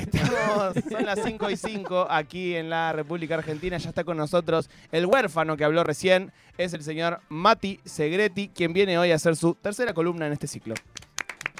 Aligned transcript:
Estamos, 0.00 0.74
son 0.90 1.04
las 1.04 1.18
5 1.24 1.50
y 1.50 1.56
5 1.56 2.06
aquí 2.10 2.54
en 2.56 2.70
la 2.70 2.92
República 2.92 3.34
Argentina. 3.34 3.76
Ya 3.78 3.88
está 3.88 4.04
con 4.04 4.16
nosotros 4.16 4.68
el 4.92 5.06
huérfano 5.06 5.56
que 5.56 5.64
habló 5.64 5.84
recién. 5.84 6.32
Es 6.56 6.72
el 6.72 6.82
señor 6.82 7.20
Mati 7.28 7.80
Segretti, 7.84 8.48
quien 8.48 8.72
viene 8.72 8.98
hoy 8.98 9.12
a 9.12 9.16
hacer 9.16 9.36
su 9.36 9.54
tercera 9.54 9.92
columna 9.94 10.26
en 10.26 10.32
este 10.32 10.46
ciclo. 10.46 10.74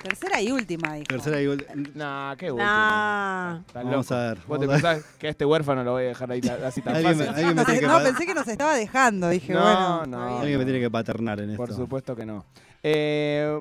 Tercera 0.02 0.40
y 0.40 0.52
última, 0.52 0.94
dijo. 0.94 1.06
Tercera 1.08 1.42
y 1.42 1.46
última. 1.48 1.72
Nah, 1.94 2.36
qué. 2.36 2.52
Nah. 2.52 3.58
Estás 3.66 3.84
Vamos 3.84 4.10
loco. 4.10 4.14
a 4.14 4.26
ver, 4.28 4.38
¿Vos 4.46 4.60
te 4.60 4.68
pensás 4.68 5.04
que 5.18 5.26
a 5.26 5.30
este 5.30 5.44
huérfano 5.44 5.82
lo 5.82 5.92
voy 5.92 6.04
a 6.04 6.08
dejar 6.08 6.30
ahí 6.30 6.40
así 6.64 6.80
tan 6.82 6.92
me- 6.94 7.02
fácil? 7.02 7.28
alguien 7.28 7.54
me 7.56 7.64
tiene 7.64 7.80
que 7.80 7.86
no, 7.88 7.98
pensé 7.98 8.26
que 8.26 8.34
nos 8.34 8.46
estaba 8.46 8.74
dejando. 8.76 9.28
Dije, 9.28 9.52
No, 9.52 9.60
bueno. 9.60 10.06
no. 10.06 10.38
Alguien 10.38 10.58
me 10.58 10.64
tiene 10.64 10.78
que 10.80 10.90
paternar 10.90 11.40
en 11.40 11.50
esto. 11.50 11.56
Por 11.64 11.74
supuesto 11.74 12.14
que 12.14 12.24
no. 12.24 12.44
Eh, 12.84 13.60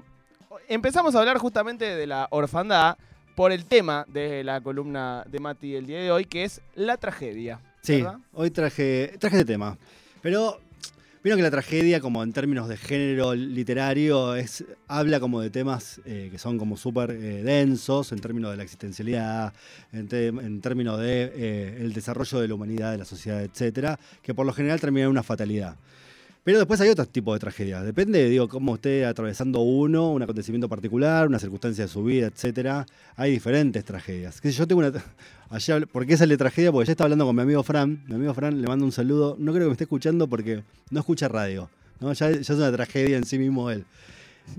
empezamos 0.70 1.16
a 1.16 1.20
hablar 1.20 1.40
justamente 1.40 1.86
de 1.96 2.06
la 2.06 2.28
orfandad 2.30 2.98
por 3.38 3.52
el 3.52 3.66
tema 3.66 4.04
de 4.12 4.44
la 4.44 4.62
columna 4.62 5.24
de 5.30 5.40
Mati 5.40 5.76
el 5.76 5.86
día 5.86 6.00
de 6.00 6.10
hoy, 6.12 6.26
que 6.26 6.44
es 6.44 6.60
la 6.74 6.98
tragedia. 6.98 7.60
Sí, 7.84 7.98
¿verdad? 8.02 8.18
hoy 8.34 8.50
traje, 8.50 9.14
traje 9.20 9.36
este 9.38 9.46
tema. 9.54 9.78
Pero 10.24 10.60
vieron 11.24 11.38
que 11.38 11.44
la 11.44 11.52
tragedia, 11.52 12.00
como 12.02 12.24
en 12.24 12.34
términos 12.34 12.68
de 12.68 12.78
género 12.78 13.36
literario, 13.36 14.34
es, 14.34 14.66
habla 14.88 15.20
como 15.20 15.40
de 15.40 15.52
temas 15.52 16.02
eh, 16.06 16.30
que 16.32 16.40
son 16.40 16.58
como 16.58 16.78
súper 16.78 17.12
eh, 17.12 17.44
densos 17.44 18.12
en 18.12 18.22
términos 18.22 18.50
de 18.50 18.58
la 18.58 18.64
existencialidad, 18.64 19.54
en, 19.94 20.08
te- 20.08 20.30
en 20.30 20.60
términos 20.60 21.00
de 21.00 21.32
eh, 21.36 21.78
el 21.82 21.94
desarrollo 21.94 22.40
de 22.40 22.48
la 22.48 22.56
humanidad, 22.56 22.92
de 22.92 22.98
la 22.98 23.06
sociedad, 23.06 23.44
etcétera, 23.44 24.00
que 24.24 24.34
por 24.34 24.48
lo 24.48 24.52
general 24.54 24.82
terminan 24.82 25.06
en 25.06 25.12
una 25.12 25.22
fatalidad. 25.22 25.76
Pero 26.48 26.60
después 26.60 26.80
hay 26.80 26.88
otros 26.88 27.10
tipos 27.10 27.36
de 27.36 27.42
tragedias. 27.42 27.84
Depende, 27.84 28.30
digo, 28.30 28.48
cómo 28.48 28.76
esté 28.76 29.06
atravesando 29.06 29.60
uno, 29.60 30.14
un 30.14 30.22
acontecimiento 30.22 30.70
particular, 30.70 31.28
una 31.28 31.40
circunstancia 31.40 31.84
de 31.84 31.90
su 31.90 32.06
vida, 32.06 32.28
etcétera. 32.28 32.86
Hay 33.18 33.32
diferentes 33.32 33.84
tragedias. 33.84 34.40
Que 34.40 34.50
Yo 34.50 34.66
tengo 34.66 34.80
una. 34.80 34.94
Ayer, 35.50 35.88
¿Por 35.92 36.06
qué 36.06 36.16
sale 36.16 36.38
tragedia? 36.38 36.72
Porque 36.72 36.86
ya 36.86 36.94
estaba 36.94 37.08
hablando 37.08 37.26
con 37.26 37.36
mi 37.36 37.42
amigo 37.42 37.64
Fran. 37.64 38.02
Mi 38.08 38.16
amigo 38.16 38.34
Fran 38.34 38.62
le 38.62 38.66
mando 38.66 38.86
un 38.86 38.94
saludo. 38.94 39.36
No 39.38 39.52
creo 39.52 39.66
que 39.66 39.68
me 39.68 39.72
esté 39.74 39.84
escuchando 39.84 40.26
porque 40.30 40.64
no 40.90 41.02
escucha 41.02 41.28
radio. 41.28 41.70
¿no? 42.00 42.14
Ya, 42.14 42.32
ya 42.32 42.40
es 42.40 42.50
una 42.50 42.72
tragedia 42.72 43.18
en 43.18 43.26
sí 43.26 43.38
mismo 43.38 43.70
él. 43.70 43.84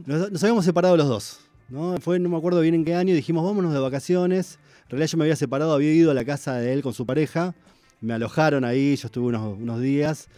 Nos, 0.04 0.30
nos 0.30 0.42
habíamos 0.44 0.66
separado 0.66 0.94
los 0.94 1.08
dos. 1.08 1.40
¿no? 1.70 1.96
Fue, 2.02 2.18
no 2.18 2.28
me 2.28 2.36
acuerdo 2.36 2.60
bien 2.60 2.74
en 2.74 2.84
qué 2.84 2.96
año. 2.96 3.14
Dijimos, 3.14 3.46
vámonos 3.46 3.72
de 3.72 3.78
vacaciones. 3.78 4.58
En 4.82 4.90
realidad 4.90 5.06
yo 5.06 5.16
me 5.16 5.24
había 5.24 5.36
separado, 5.36 5.72
había 5.72 5.94
ido 5.94 6.10
a 6.10 6.14
la 6.14 6.26
casa 6.26 6.56
de 6.56 6.70
él 6.74 6.82
con 6.82 6.92
su 6.92 7.06
pareja. 7.06 7.54
Me 8.02 8.12
alojaron 8.12 8.66
ahí, 8.66 8.94
yo 8.94 9.06
estuve 9.06 9.28
unos, 9.28 9.56
unos 9.58 9.80
días. 9.80 10.28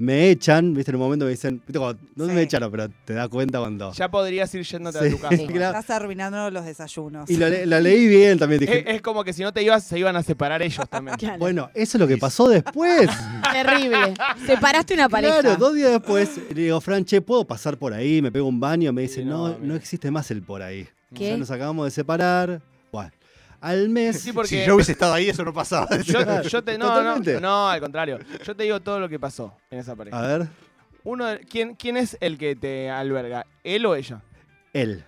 Me 0.00 0.30
echan, 0.30 0.72
viste, 0.72 0.92
en 0.92 0.96
un 0.96 1.02
momento 1.02 1.26
me 1.26 1.30
dicen, 1.32 1.60
no 2.16 2.26
Sí. 2.26 2.32
me 2.32 2.40
echaron, 2.40 2.70
pero 2.70 2.88
te 3.04 3.12
das 3.12 3.28
cuenta 3.28 3.58
cuando. 3.60 3.92
Ya 3.92 4.10
podrías 4.10 4.54
ir 4.54 4.62
yéndote 4.64 4.98
a 4.98 5.10
tu 5.10 5.18
casa. 5.18 5.36
Sí, 5.36 5.46
Claro. 5.52 5.78
Estás 5.78 5.94
arruinando 5.96 6.50
los 6.50 6.64
desayunos. 6.64 7.28
Y 7.28 7.36
la, 7.36 7.50
le- 7.50 7.66
la 7.66 7.80
leí 7.80 8.08
bien 8.08 8.38
también, 8.38 8.60
dije. 8.60 8.78
Es, 8.88 8.96
es 8.96 9.02
como 9.02 9.22
que 9.24 9.34
si 9.34 9.42
no 9.42 9.52
te 9.52 9.62
ibas, 9.62 9.84
se 9.84 9.98
iban 9.98 10.16
a 10.16 10.22
separar 10.22 10.62
ellos 10.62 10.88
también. 10.88 11.16
Claro. 11.20 11.38
Bueno, 11.38 11.70
eso 11.74 11.98
es 11.98 12.00
lo 12.00 12.08
que 12.08 12.16
pasó 12.16 12.48
después. 12.48 13.10
Terrible. 13.52 14.14
Separaste 14.46 14.94
una 14.94 15.08
pareja. 15.10 15.40
Claro, 15.42 15.56
dos 15.56 15.74
días 15.74 15.90
después 15.90 16.30
le 16.54 16.62
digo, 16.62 16.80
Fran, 16.80 17.04
che, 17.04 17.20
¿puedo 17.20 17.44
pasar 17.44 17.76
por 17.76 17.92
ahí? 17.92 18.22
Me 18.22 18.32
pego 18.32 18.48
un 18.48 18.58
baño, 18.58 18.94
me 18.94 19.02
dice, 19.02 19.16
Sí, 19.20 19.24
no, 19.26 19.58
no, 19.58 19.74
existe 19.74 20.10
más 20.10 20.30
el 20.30 20.40
por 20.42 20.62
ahí. 20.62 20.88
¿Qué? 21.14 21.28
Ya 21.32 21.36
nos 21.36 21.50
acabamos 21.50 21.84
de 21.84 21.90
separar. 21.90 22.62
Al 23.60 23.88
mes. 23.90 24.20
Sí, 24.20 24.32
porque 24.32 24.48
Si 24.48 24.64
yo 24.64 24.74
hubiese 24.74 24.92
estado 24.92 25.12
ahí, 25.14 25.28
eso 25.28 25.44
no 25.44 25.52
pasaba. 25.52 25.88
yo, 26.04 26.42
yo 26.42 26.62
te. 26.64 26.78
No, 26.78 26.86
no, 26.86 26.94
Totalmente. 26.94 27.40
no, 27.40 27.68
al 27.68 27.80
contrario. 27.80 28.18
Yo 28.44 28.54
te 28.56 28.62
digo 28.64 28.80
todo 28.80 28.98
lo 29.00 29.08
que 29.08 29.18
pasó 29.18 29.52
en 29.70 29.78
esa 29.78 29.94
pareja. 29.94 30.18
A 30.18 30.22
ver, 30.26 30.48
Uno, 31.04 31.26
de- 31.26 31.40
¿quién, 31.40 31.74
¿Quién 31.74 31.96
es 31.96 32.16
el 32.20 32.38
que 32.38 32.56
te 32.56 32.90
alberga? 32.90 33.46
¿Él 33.64 33.84
o 33.86 33.94
ella? 33.94 34.20
él. 34.72 35.04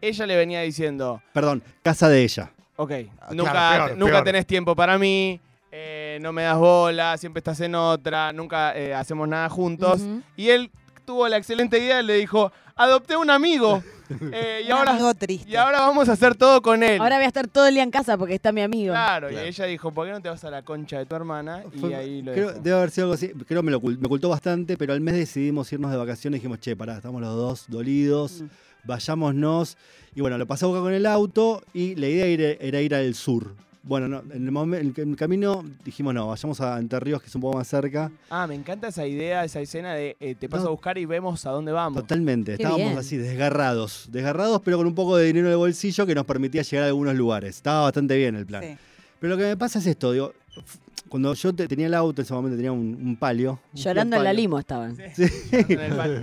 Ella 0.00 0.26
le 0.26 0.36
venía 0.36 0.60
diciendo, 0.60 1.22
Perdón, 1.32 1.62
casa 1.82 2.08
de 2.10 2.22
ella. 2.22 2.50
ok, 2.76 2.90
Ah, 3.20 3.28
nunca, 3.32 3.50
claro, 3.52 3.84
peor, 3.86 3.98
nunca 3.98 4.12
peor. 4.12 4.24
tenés 4.24 4.46
tiempo 4.46 4.76
para 4.76 4.98
mí, 4.98 5.40
eh, 5.72 6.18
no 6.20 6.30
me 6.32 6.42
das 6.42 6.58
bola, 6.58 7.16
siempre 7.16 7.38
estás 7.40 7.58
en 7.60 7.74
otra, 7.74 8.30
nunca 8.34 8.76
eh, 8.76 8.92
hacemos 8.92 9.26
nada 9.28 9.48
juntos. 9.48 10.00
Ujú. 10.02 10.20
Y 10.36 10.50
él 10.50 10.70
tuvo 11.06 11.26
la 11.28 11.38
excelente 11.38 11.78
idea 11.78 12.00
y 12.02 12.04
le 12.04 12.14
dijo, 12.16 12.52
adopté 12.76 13.16
un 13.16 13.30
amigo. 13.30 13.82
eh, 14.32 14.62
y, 14.62 14.66
Un 14.66 14.72
ahora, 14.72 14.90
amigo 14.92 15.14
triste. 15.14 15.50
y 15.50 15.56
ahora 15.56 15.80
vamos 15.80 16.08
a 16.08 16.12
hacer 16.12 16.34
todo 16.34 16.60
con 16.60 16.82
él. 16.82 17.00
Ahora 17.00 17.16
voy 17.16 17.24
a 17.24 17.28
estar 17.28 17.48
todo 17.48 17.66
el 17.66 17.74
día 17.74 17.82
en 17.82 17.90
casa 17.90 18.18
porque 18.18 18.34
está 18.34 18.52
mi 18.52 18.60
amigo. 18.60 18.92
Claro, 18.92 19.28
Claro. 19.28 19.44
y 19.46 19.48
ella 19.48 19.64
dijo, 19.64 19.92
¿por 19.92 20.06
qué 20.06 20.12
no 20.12 20.20
te 20.20 20.28
vas 20.28 20.44
a 20.44 20.50
la 20.50 20.62
concha 20.62 20.98
de 20.98 21.06
tu 21.06 21.14
hermana? 21.14 21.64
Y 21.74 21.78
Fue- 21.78 21.94
ahí 21.94 22.20
lo 22.22 22.32
creo, 22.32 22.48
dejó. 22.48 22.60
debe 22.60 22.76
haber 22.76 22.90
sido 22.90 23.04
algo 23.06 23.14
así. 23.14 23.28
Creo 23.28 23.62
que 23.62 23.64
me, 23.66 23.70
lo 23.72 23.80
me 23.80 24.06
ocultó 24.06 24.28
bastante, 24.28 24.76
pero 24.76 24.92
al 24.92 25.00
mes 25.00 25.14
decidimos 25.14 25.72
irnos 25.72 25.90
de 25.90 25.96
vacaciones 25.96 26.38
y 26.38 26.40
dijimos, 26.40 26.60
che, 26.60 26.76
pará, 26.76 26.96
estamos 26.96 27.20
los 27.22 27.34
dos 27.34 27.64
dolidos, 27.68 28.42
Mm. 28.42 28.46
vayámonos. 28.84 29.76
Y 30.14 30.20
bueno, 30.20 30.38
lo 30.38 30.46
pasé 30.46 30.64
a 30.64 30.68
boca 30.68 30.80
con 30.80 30.92
el 30.92 31.06
auto 31.06 31.62
y 31.72 31.94
la 31.96 32.06
idea 32.06 32.26
era, 32.26 32.48
era 32.60 32.80
ir 32.80 32.94
al 32.94 33.14
sur. 33.14 33.54
Bueno, 33.86 34.08
no, 34.08 34.22
en, 34.32 34.46
el 34.46 34.50
momen- 34.50 34.94
en 34.98 35.10
el 35.10 35.16
camino 35.16 35.62
dijimos, 35.84 36.14
no, 36.14 36.28
vayamos 36.28 36.58
a 36.62 36.78
Entre 36.78 36.98
Ríos, 37.00 37.20
que 37.20 37.28
es 37.28 37.34
un 37.34 37.42
poco 37.42 37.58
más 37.58 37.68
cerca. 37.68 38.10
Ah, 38.30 38.46
me 38.46 38.54
encanta 38.54 38.88
esa 38.88 39.06
idea, 39.06 39.44
esa 39.44 39.60
escena 39.60 39.92
de 39.92 40.16
eh, 40.20 40.34
te 40.34 40.48
paso 40.48 40.62
No. 40.64 40.68
a 40.68 40.72
buscar 40.72 40.96
y 40.96 41.04
vemos 41.04 41.44
a 41.44 41.50
dónde 41.50 41.70
vamos. 41.70 42.00
Totalmente, 42.02 42.52
Qué 42.56 42.62
estábamos 42.62 42.86
bien. 42.86 42.98
así, 42.98 43.16
desgarrados. 43.18 44.08
Desgarrados, 44.10 44.62
pero 44.64 44.78
con 44.78 44.86
un 44.86 44.94
poco 44.94 45.16
de 45.18 45.26
dinero 45.26 45.46
en 45.48 45.52
el 45.52 45.58
bolsillo 45.58 46.06
que 46.06 46.14
nos 46.14 46.24
permitía 46.24 46.62
llegar 46.62 46.84
a 46.84 46.88
algunos 46.88 47.14
lugares. 47.14 47.56
Estaba 47.56 47.82
bastante 47.82 48.16
bien 48.16 48.36
el 48.36 48.46
plan. 48.46 48.62
Sí. 48.62 48.76
Pero 49.20 49.34
lo 49.34 49.38
que 49.38 49.44
me 49.48 49.56
pasa 49.58 49.78
es 49.80 49.86
esto, 49.86 50.12
digo, 50.12 50.32
cuando 51.10 51.34
yo 51.34 51.52
te- 51.54 51.68
tenía 51.68 51.86
el 51.86 51.94
auto, 51.94 52.22
en 52.22 52.24
ese 52.24 52.32
momento 52.34 52.56
tenía 52.56 52.72
un, 52.72 52.98
un 53.00 53.16
palio. 53.16 53.60
un 53.74 53.78
Llorando 53.80 54.16
en 54.16 54.24
la 54.24 54.32
limo 54.32 54.58
estaban. 54.58 54.96
Sí. 54.96 55.24
En 55.52 55.80
el 55.80 55.92
patio. 55.94 56.20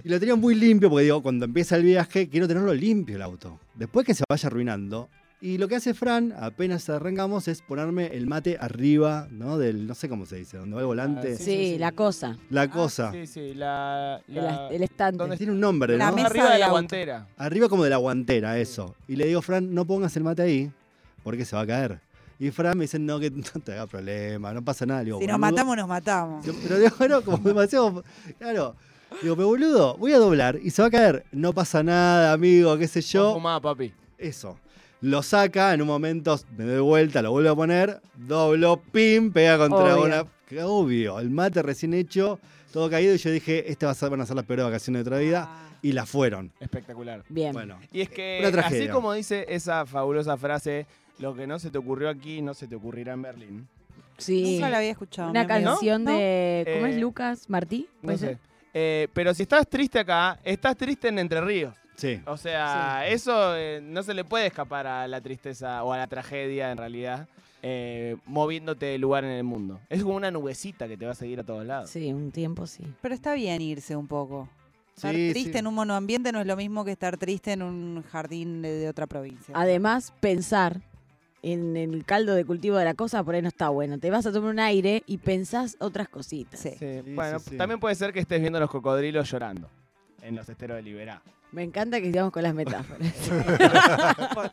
Y 0.04 0.08
lo 0.08 0.18
tenía 0.18 0.34
muy 0.36 0.54
limpio 0.54 0.88
porque 0.88 1.04
digo, 1.04 1.22
cuando 1.22 1.44
empieza 1.44 1.76
el 1.76 1.82
viaje, 1.82 2.28
quiero 2.30 2.48
tenerlo 2.48 2.72
limpio 2.72 3.16
el 3.16 3.22
auto. 3.22 3.58
Después 3.74 4.06
que 4.06 4.14
se 4.14 4.24
vaya 4.28 4.46
arruinando. 4.46 5.10
Y 5.44 5.58
lo 5.58 5.66
que 5.66 5.74
hace 5.74 5.92
Fran, 5.92 6.32
apenas 6.38 6.88
arrancamos, 6.88 7.48
es 7.48 7.62
ponerme 7.62 8.06
el 8.14 8.28
mate 8.28 8.56
arriba, 8.60 9.26
¿no? 9.32 9.58
Del, 9.58 9.88
no 9.88 9.94
sé 9.96 10.08
cómo 10.08 10.24
se 10.24 10.36
dice, 10.36 10.56
donde 10.56 10.76
va 10.76 10.82
el 10.82 10.86
volante. 10.86 11.32
Ah, 11.32 11.36
Sí, 11.36 11.44
Sí, 11.44 11.50
sí, 11.56 11.72
sí. 11.72 11.78
la 11.78 11.90
cosa. 11.90 12.38
La 12.48 12.62
Ah, 12.62 12.70
cosa. 12.70 13.10
sí, 13.10 13.26
sí, 13.26 13.52
la... 13.54 14.20
El, 14.28 14.34
la- 14.36 14.68
el 14.68 14.82
estante. 14.84 15.18
¿Dónde 15.18 15.36
Tiene 15.36 15.52
un 15.52 15.58
nombre, 15.58 15.98
La 15.98 16.10
¿no? 16.10 16.14
mesa 16.16 16.28
Arriba 16.28 16.50
de 16.52 16.58
la 16.60 16.70
guantera. 16.70 17.26
Arriba 17.36 17.68
como 17.68 17.82
de 17.82 17.90
la 17.90 17.96
guantera, 17.96 18.56
eso. 18.58 18.94
Y 19.08 19.16
le 19.16 19.26
digo, 19.26 19.42
Fran, 19.42 19.74
no 19.74 19.84
pongas 19.84 20.16
el 20.16 20.22
mate 20.22 20.42
ahí, 20.42 20.70
porque 21.24 21.44
se 21.44 21.56
va 21.56 21.62
a 21.62 21.66
caer. 21.66 21.98
Y 22.38 22.52
Fran 22.52 22.78
me 22.78 22.84
dice, 22.84 23.00
no, 23.00 23.18
que 23.18 23.30
no 23.32 23.42
te 23.64 23.72
haga 23.72 23.88
problema, 23.88 24.52
no 24.52 24.62
pasa 24.62 24.86
nada. 24.86 25.02
Digo, 25.02 25.18
Si 25.18 25.26
nos 25.26 25.40
matamos, 25.40 25.76
nos 25.76 25.88
matamos. 25.88 26.46
Pero 26.62 26.78
digo, 26.78 26.94
no, 27.08 27.20
como 27.22 27.38
demasiado. 27.38 28.04
Claro. 28.38 28.76
Digo, 29.20 29.34
pero 29.34 29.48
boludo, 29.48 29.96
voy 29.96 30.12
a 30.12 30.18
doblar 30.18 30.60
y 30.62 30.70
se 30.70 30.82
va 30.82 30.88
a 30.88 30.90
caer. 30.92 31.24
No 31.32 31.52
pasa 31.52 31.82
nada, 31.82 32.32
amigo, 32.32 32.78
qué 32.78 32.86
sé 32.86 33.00
yo. 33.02 33.34
fumá, 33.34 33.60
papi. 33.60 33.92
Eso. 34.18 34.56
Lo 35.02 35.22
saca, 35.22 35.74
en 35.74 35.82
un 35.82 35.88
momento 35.88 36.38
me 36.56 36.64
doy 36.64 36.80
vuelta, 36.80 37.20
lo 37.22 37.32
vuelvo 37.32 37.50
a 37.50 37.56
poner, 37.56 38.00
doblo, 38.14 38.80
pim, 38.92 39.32
pega 39.32 39.58
contra 39.58 39.96
Obvio. 39.96 40.04
una. 40.04 40.26
que 40.48 40.62
Obvio, 40.62 41.18
el 41.18 41.30
mate 41.30 41.60
recién 41.62 41.92
hecho, 41.94 42.38
todo 42.72 42.88
caído, 42.90 43.14
y 43.14 43.18
yo 43.18 43.30
dije, 43.30 43.70
este 43.70 43.84
va 43.86 43.92
a 43.92 43.94
ser- 43.94 44.10
van 44.10 44.20
a 44.20 44.26
ser 44.26 44.36
las 44.36 44.44
peores 44.44 44.64
vacaciones 44.64 45.02
de 45.04 45.08
otra 45.10 45.18
vida. 45.18 45.46
Ah. 45.48 45.58
Y 45.84 45.90
la 45.92 46.06
fueron. 46.06 46.52
Espectacular. 46.60 47.24
Bien. 47.28 47.52
Bueno. 47.52 47.76
Y 47.92 48.02
es 48.02 48.08
que, 48.08 48.38
Una 48.48 48.62
así 48.62 48.86
como 48.88 49.12
dice 49.14 49.46
esa 49.48 49.84
fabulosa 49.84 50.36
frase, 50.36 50.86
lo 51.18 51.34
que 51.34 51.46
no 51.48 51.58
se 51.58 51.70
te 51.70 51.78
ocurrió 51.78 52.08
aquí, 52.08 52.40
no 52.40 52.54
se 52.54 52.68
te 52.68 52.76
ocurrirá 52.76 53.14
en 53.14 53.22
Berlín. 53.22 53.68
Sí. 54.18 54.54
Nunca 54.54 54.70
la 54.70 54.76
había 54.78 54.90
escuchado. 54.92 55.30
Una 55.30 55.44
canción 55.44 56.04
¿No? 56.04 56.12
de. 56.12 56.62
¿Cómo 56.74 56.86
Eh, 56.86 56.90
es 56.94 57.00
Lucas? 57.00 57.50
¿Martí? 57.50 57.88
No 58.00 58.12
¿Puede 58.12 58.18
sé. 58.18 58.38
Eh, 58.74 59.08
pero 59.12 59.34
si 59.34 59.42
estás 59.42 59.66
triste 59.68 59.98
acá, 59.98 60.38
estás 60.44 60.76
triste 60.76 61.08
en 61.08 61.18
Entre 61.18 61.40
Ríos. 61.40 61.74
Sí. 61.96 62.20
O 62.26 62.36
sea, 62.36 63.06
eso 63.06 63.56
eh, 63.56 63.80
no 63.82 64.02
se 64.02 64.14
le 64.14 64.24
puede 64.24 64.46
escapar 64.46 64.86
a 64.86 65.06
la 65.06 65.20
tristeza 65.20 65.84
o 65.84 65.92
a 65.92 65.98
la 65.98 66.06
tragedia 66.06 66.70
en 66.72 66.78
realidad, 66.78 67.28
eh, 67.62 68.16
moviéndote 68.26 68.86
de 68.86 68.98
lugar 68.98 69.24
en 69.24 69.30
el 69.30 69.44
mundo. 69.44 69.78
Es 69.88 70.02
como 70.02 70.16
una 70.16 70.30
nubecita 70.30 70.88
que 70.88 70.96
te 70.96 71.04
va 71.06 71.12
a 71.12 71.14
seguir 71.14 71.40
a 71.40 71.44
todos 71.44 71.64
lados. 71.64 71.90
Sí, 71.90 72.12
un 72.12 72.32
tiempo 72.32 72.66
sí. 72.66 72.82
Pero 73.00 73.14
está 73.14 73.34
bien 73.34 73.60
irse 73.62 73.94
un 73.94 74.08
poco. 74.08 74.48
Estar 74.96 75.14
Sí, 75.14 75.30
triste 75.30 75.52
sí. 75.52 75.58
en 75.58 75.66
un 75.66 75.74
monoambiente 75.74 76.32
no 76.32 76.40
es 76.40 76.46
lo 76.46 76.56
mismo 76.56 76.84
que 76.84 76.92
estar 76.92 77.16
triste 77.16 77.52
en 77.52 77.62
un 77.62 78.02
jardín 78.10 78.62
de, 78.62 78.70
de 78.72 78.88
otra 78.88 79.06
provincia. 79.06 79.54
Además, 79.56 80.12
pensar 80.20 80.80
en 81.42 81.76
el 81.76 82.04
caldo 82.04 82.34
de 82.34 82.44
cultivo 82.44 82.76
de 82.76 82.84
la 82.84 82.94
cosa 82.94 83.22
por 83.24 83.34
ahí 83.34 83.42
no 83.42 83.48
está 83.48 83.68
bueno. 83.68 83.98
Te 83.98 84.10
vas 84.10 84.26
a 84.26 84.32
tomar 84.32 84.50
un 84.50 84.60
aire 84.60 85.02
y 85.06 85.18
pensás 85.18 85.76
otras 85.80 86.08
cositas. 86.08 86.60
Sí. 86.60 86.70
Sí, 86.78 87.00
Sí, 87.04 87.14
bueno, 87.14 87.38
sí, 87.38 87.50
sí. 87.50 87.56
también 87.56 87.80
puede 87.80 87.94
ser 87.94 88.12
que 88.12 88.20
estés 88.20 88.40
viendo 88.40 88.60
los 88.60 88.70
cocodrilos 88.70 89.30
llorando 89.30 89.68
en 90.20 90.36
los 90.36 90.48
esteros 90.48 90.76
de 90.76 90.82
Liberá. 90.82 91.22
Me 91.52 91.62
encanta 91.62 92.00
que 92.00 92.06
sigamos 92.06 92.32
con 92.32 92.42
las 92.42 92.54
metáforas. 92.54 93.00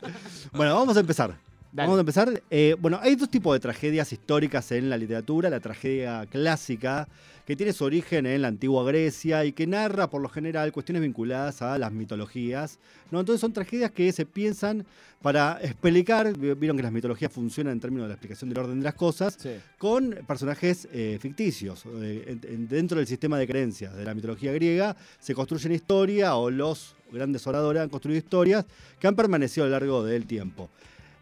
Bueno, 0.52 0.74
vamos 0.74 0.96
a 0.96 1.00
empezar. 1.00 1.34
Dale. 1.72 1.86
Vamos 1.86 1.98
a 1.98 2.00
empezar. 2.00 2.42
Eh, 2.50 2.74
bueno, 2.80 2.98
hay 3.00 3.14
dos 3.14 3.28
tipos 3.30 3.54
de 3.54 3.60
tragedias 3.60 4.12
históricas 4.12 4.72
en 4.72 4.90
la 4.90 4.96
literatura. 4.98 5.48
La 5.50 5.60
tragedia 5.60 6.26
clásica, 6.28 7.06
que 7.46 7.54
tiene 7.54 7.72
su 7.72 7.84
origen 7.84 8.26
en 8.26 8.42
la 8.42 8.48
antigua 8.48 8.82
Grecia 8.84 9.44
y 9.44 9.52
que 9.52 9.66
narra, 9.68 10.10
por 10.10 10.20
lo 10.20 10.28
general, 10.28 10.72
cuestiones 10.72 11.02
vinculadas 11.02 11.62
a 11.62 11.78
las 11.78 11.92
mitologías. 11.92 12.78
¿no? 13.12 13.20
Entonces 13.20 13.40
son 13.40 13.52
tragedias 13.52 13.92
que 13.92 14.10
se 14.12 14.26
piensan 14.26 14.84
para 15.22 15.58
explicar, 15.62 16.36
vieron 16.36 16.76
que 16.76 16.82
las 16.82 16.92
mitologías 16.92 17.30
funcionan 17.30 17.74
en 17.74 17.80
términos 17.80 18.04
de 18.04 18.08
la 18.08 18.14
explicación 18.14 18.48
del 18.50 18.58
orden 18.58 18.78
de 18.78 18.84
las 18.84 18.94
cosas, 18.94 19.36
Sí. 19.40 19.50
con 19.78 20.10
personajes 20.26 20.88
eh, 20.92 21.18
ficticios. 21.20 21.84
Eh, 21.86 22.24
en- 22.42 22.52
en- 22.52 22.68
dentro 22.68 22.98
del 22.98 23.06
sistema 23.06 23.38
de 23.38 23.46
creencias 23.46 23.94
de 23.94 24.04
la 24.04 24.14
mitología 24.14 24.50
griega 24.52 24.96
se 25.20 25.34
construyen 25.34 25.72
historia 25.72 26.34
o 26.36 26.50
los 26.50 26.96
grandes 27.12 27.46
oradores 27.46 27.82
han 27.82 27.90
construido 27.90 28.18
historias 28.18 28.64
que 28.98 29.06
han 29.06 29.14
permanecido 29.14 29.64
a 29.66 29.68
lo 29.68 29.72
largo 29.72 30.02
del 30.04 30.26
tiempo. 30.26 30.68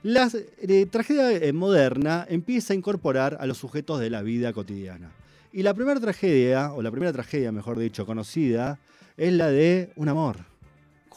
La 0.05 0.31
eh, 0.33 0.87
tragedia 0.87 1.33
eh, 1.33 1.53
moderna 1.53 2.25
empieza 2.29 2.73
a 2.73 2.77
incorporar 2.77 3.37
a 3.41 3.47
los 3.47 3.59
sujetos 3.59 3.99
de 3.99 4.11
la 4.11 4.23
vida 4.23 4.53
cotidiana. 4.53 5.11
Y 5.53 5.63
la 5.63 5.75
primera 5.75 5.99
tragedia, 5.99 6.73
o 6.73 6.83
la 6.83 6.91
primera 6.91 7.13
tragedia, 7.13 7.51
mejor 7.51 7.79
dicho, 7.79 8.07
conocida, 8.07 8.79
es 9.17 9.33
la 9.33 9.49
de 9.49 9.91
un 9.97 10.09
amor. 10.09 10.37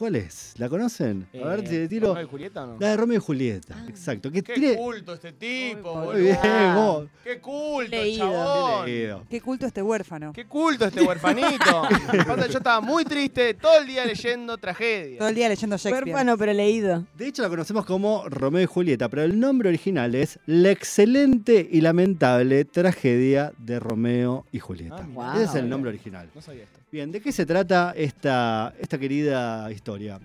¿Cuál 0.01 0.15
es? 0.15 0.55
¿La 0.57 0.67
conocen? 0.67 1.27
A 1.43 1.47
ver 1.49 1.59
Eh, 1.59 1.67
si 1.67 1.77
le 1.77 1.87
tiro. 1.87 2.07
¿Romeo 2.07 2.23
y 2.23 2.27
Julieta 2.27 2.63
o 2.63 2.67
no? 2.69 2.77
La 2.79 2.87
de 2.89 2.97
Romeo 2.97 3.17
y 3.17 3.21
Julieta, 3.21 3.75
Ah. 3.77 3.85
exacto. 3.87 4.31
Que 4.31 4.41
Qué 4.41 4.53
tiene- 4.55 4.75
culto 4.75 5.13
este 5.13 5.31
tipo, 5.33 5.93
Muy 5.93 6.05
boludo. 6.05 6.13
Muy 6.13 6.21
bien, 6.23 6.75
vos. 6.75 7.07
Qué 7.23 7.39
culto, 7.39 7.91
Leído. 7.91 8.25
chabón. 8.25 8.85
Leído. 8.87 9.23
Qué 9.29 9.41
culto 9.41 9.67
este 9.67 9.83
huérfano. 9.83 10.33
Qué 10.33 10.45
culto 10.47 10.85
este 10.85 11.03
huerfanito. 11.03 11.83
Que 12.41 12.49
yo 12.51 12.57
estaba 12.57 12.81
muy 12.81 13.05
triste 13.05 13.53
todo 13.53 13.77
el 13.79 13.85
día 13.85 14.03
leyendo 14.03 14.57
tragedia. 14.57 15.19
Todo 15.19 15.27
el 15.29 15.35
día 15.35 15.47
leyendo 15.49 15.77
Shakespeare. 15.77 16.03
Huérfano, 16.05 16.35
pero 16.35 16.51
leído. 16.53 17.05
De 17.15 17.27
hecho, 17.27 17.43
la 17.43 17.49
conocemos 17.49 17.85
como 17.85 18.27
Romeo 18.27 18.63
y 18.63 18.65
Julieta, 18.65 19.07
pero 19.07 19.21
el 19.21 19.39
nombre 19.39 19.69
original 19.69 20.15
es 20.15 20.39
La 20.47 20.71
excelente 20.71 21.67
y 21.71 21.79
lamentable 21.81 22.65
tragedia 22.65 23.53
de 23.59 23.79
Romeo 23.79 24.47
y 24.51 24.57
Julieta. 24.57 24.95
Ah, 25.01 25.03
mirá. 25.07 25.33
Ese 25.35 25.43
es 25.43 25.55
el 25.55 25.69
nombre 25.69 25.89
original. 25.89 26.27
No 26.33 26.41
sabía 26.41 26.63
esto. 26.63 26.79
Bien, 26.91 27.09
¿de 27.09 27.21
qué 27.21 27.31
se 27.31 27.45
trata 27.45 27.93
esta, 27.95 28.73
esta 28.77 28.97
querida 28.97 29.71
historia? 29.91 30.19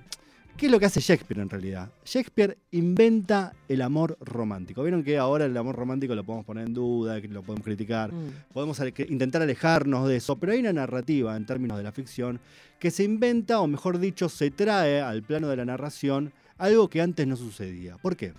¿Qué 0.56 0.66
es 0.66 0.72
lo 0.72 0.78
que 0.80 0.86
hace 0.86 1.00
Shakespeare 1.00 1.42
en 1.42 1.50
realidad? 1.50 1.90
Shakespeare 2.04 2.56
inventa 2.70 3.52
el 3.68 3.82
amor 3.82 4.16
romántico. 4.20 4.82
Vieron 4.82 5.02
que 5.04 5.18
ahora 5.18 5.44
el 5.44 5.56
amor 5.56 5.76
romántico 5.76 6.14
lo 6.14 6.24
podemos 6.24 6.46
poner 6.46 6.66
en 6.66 6.72
duda, 6.72 7.18
lo 7.18 7.42
podemos 7.42 7.62
criticar, 7.64 8.10
Mm. 8.12 8.54
podemos 8.54 8.80
intentar 9.08 9.42
alejarnos 9.42 10.08
de 10.08 10.16
eso, 10.16 10.36
pero 10.38 10.52
hay 10.52 10.60
una 10.60 10.72
narrativa 10.72 11.36
en 11.36 11.44
términos 11.44 11.76
de 11.76 11.82
la 11.82 11.92
ficción 11.92 12.40
que 12.78 12.90
se 12.90 13.04
inventa, 13.04 13.60
o 13.60 13.66
mejor 13.66 13.98
dicho, 13.98 14.28
se 14.30 14.50
trae 14.50 15.00
al 15.02 15.22
plano 15.22 15.48
de 15.48 15.56
la 15.56 15.64
narración 15.66 16.32
algo 16.56 16.88
que 16.88 17.02
antes 17.02 17.26
no 17.26 17.36
sucedía. 17.36 17.96
¿Por 17.98 18.16
qué? 18.16 18.32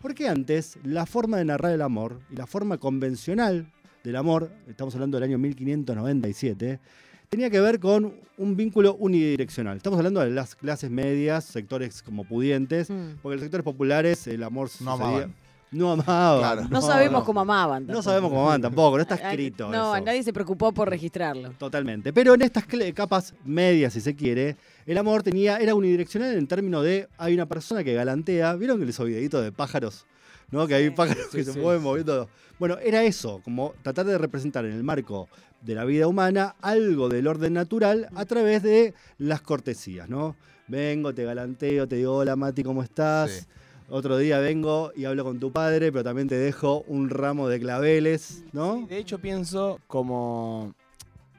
Porque 0.00 0.28
antes 0.28 0.78
la 0.84 1.04
forma 1.04 1.38
de 1.38 1.46
narrar 1.46 1.72
el 1.72 1.82
amor 1.82 2.20
y 2.30 2.36
la 2.36 2.46
forma 2.46 2.78
convencional 2.78 3.66
del 4.04 4.14
amor, 4.14 4.52
estamos 4.68 4.94
hablando 4.94 5.16
del 5.16 5.24
año 5.30 5.38
1597, 5.38 6.78
tenía 7.28 7.50
que 7.50 7.60
ver 7.60 7.80
con 7.80 8.14
un 8.38 8.56
vínculo 8.56 8.94
unidireccional. 8.94 9.76
Estamos 9.76 9.98
hablando 9.98 10.20
de 10.20 10.30
las 10.30 10.54
clases 10.54 10.90
medias, 10.90 11.44
sectores 11.44 12.02
como 12.02 12.24
pudientes, 12.24 12.90
Mm. 12.90 13.16
porque 13.22 13.34
en 13.34 13.40
los 13.40 13.42
sectores 13.42 13.64
populares 13.64 14.26
el 14.26 14.42
amor 14.42 14.68
No 14.80 14.92
sucedía- 14.96 15.06
amaban. 15.08 15.34
No 15.72 15.92
amaban. 15.92 16.38
Claro. 16.38 16.68
No, 16.70 16.80
sabemos 16.80 17.20
no. 17.20 17.24
cómo 17.24 17.40
amaban. 17.40 17.86
No 17.86 18.00
sabemos 18.00 18.30
cómo 18.30 18.42
amaban 18.42 18.62
tampoco, 18.62 18.96
no 18.96 19.02
está 19.02 19.16
escrito. 19.16 19.68
No, 19.68 19.96
eso. 19.96 20.04
nadie 20.04 20.22
se 20.22 20.32
preocupó 20.32 20.72
por 20.72 20.88
registrarlo. 20.88 21.50
Totalmente. 21.58 22.12
Pero 22.12 22.34
en 22.34 22.42
estas 22.42 22.64
capas 22.94 23.34
medias, 23.44 23.92
si 23.92 24.00
se 24.00 24.14
quiere, 24.14 24.56
el 24.86 24.96
amor 24.96 25.22
tenía, 25.24 25.56
era 25.56 25.74
unidireccional 25.74 26.34
en 26.36 26.46
términos 26.46 26.84
de 26.84 27.08
hay 27.18 27.34
una 27.34 27.46
persona 27.46 27.82
que 27.82 27.94
galantea. 27.94 28.54
¿Vieron 28.54 28.78
que 28.82 28.88
esos 28.88 29.06
videitos 29.06 29.42
de 29.42 29.50
pájaros? 29.50 30.06
¿No? 30.52 30.66
Que 30.68 30.74
hay 30.76 30.84
Sí, 30.84 30.90
pájaros 30.90 31.26
sí, 31.32 31.38
que 31.38 31.44
sí. 31.44 31.52
se 31.52 31.60
mueven 31.60 31.82
moviendo. 31.82 32.28
Bueno, 32.60 32.78
era 32.78 33.02
eso, 33.02 33.40
como 33.44 33.74
tratar 33.82 34.06
de 34.06 34.16
representar 34.16 34.64
en 34.64 34.72
el 34.72 34.84
marco 34.84 35.28
de 35.66 35.74
la 35.74 35.84
vida 35.84 36.06
humana 36.06 36.54
algo 36.62 37.08
del 37.08 37.26
orden 37.26 37.54
natural 37.54 38.08
a 38.14 38.24
través 38.24 38.62
de 38.62 38.94
las 39.18 39.42
cortesías, 39.42 40.08
¿no? 40.08 40.36
Vengo, 40.68 41.12
te 41.12 41.24
galanteo, 41.24 41.88
te 41.88 41.96
digo, 41.96 42.14
hola 42.14 42.36
Mati, 42.36 42.62
¿cómo 42.62 42.82
estás? 42.82 43.30
Sí. 43.30 43.46
Otro 43.88 44.16
día 44.16 44.38
vengo 44.38 44.92
y 44.96 45.04
hablo 45.04 45.24
con 45.24 45.38
tu 45.38 45.52
padre, 45.52 45.92
pero 45.92 46.04
también 46.04 46.28
te 46.28 46.36
dejo 46.36 46.82
un 46.86 47.10
ramo 47.10 47.48
de 47.48 47.60
claveles, 47.60 48.44
¿no? 48.52 48.78
Sí, 48.78 48.86
de 48.86 48.98
hecho 48.98 49.18
pienso 49.18 49.80
como 49.86 50.74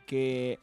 que 0.06 0.60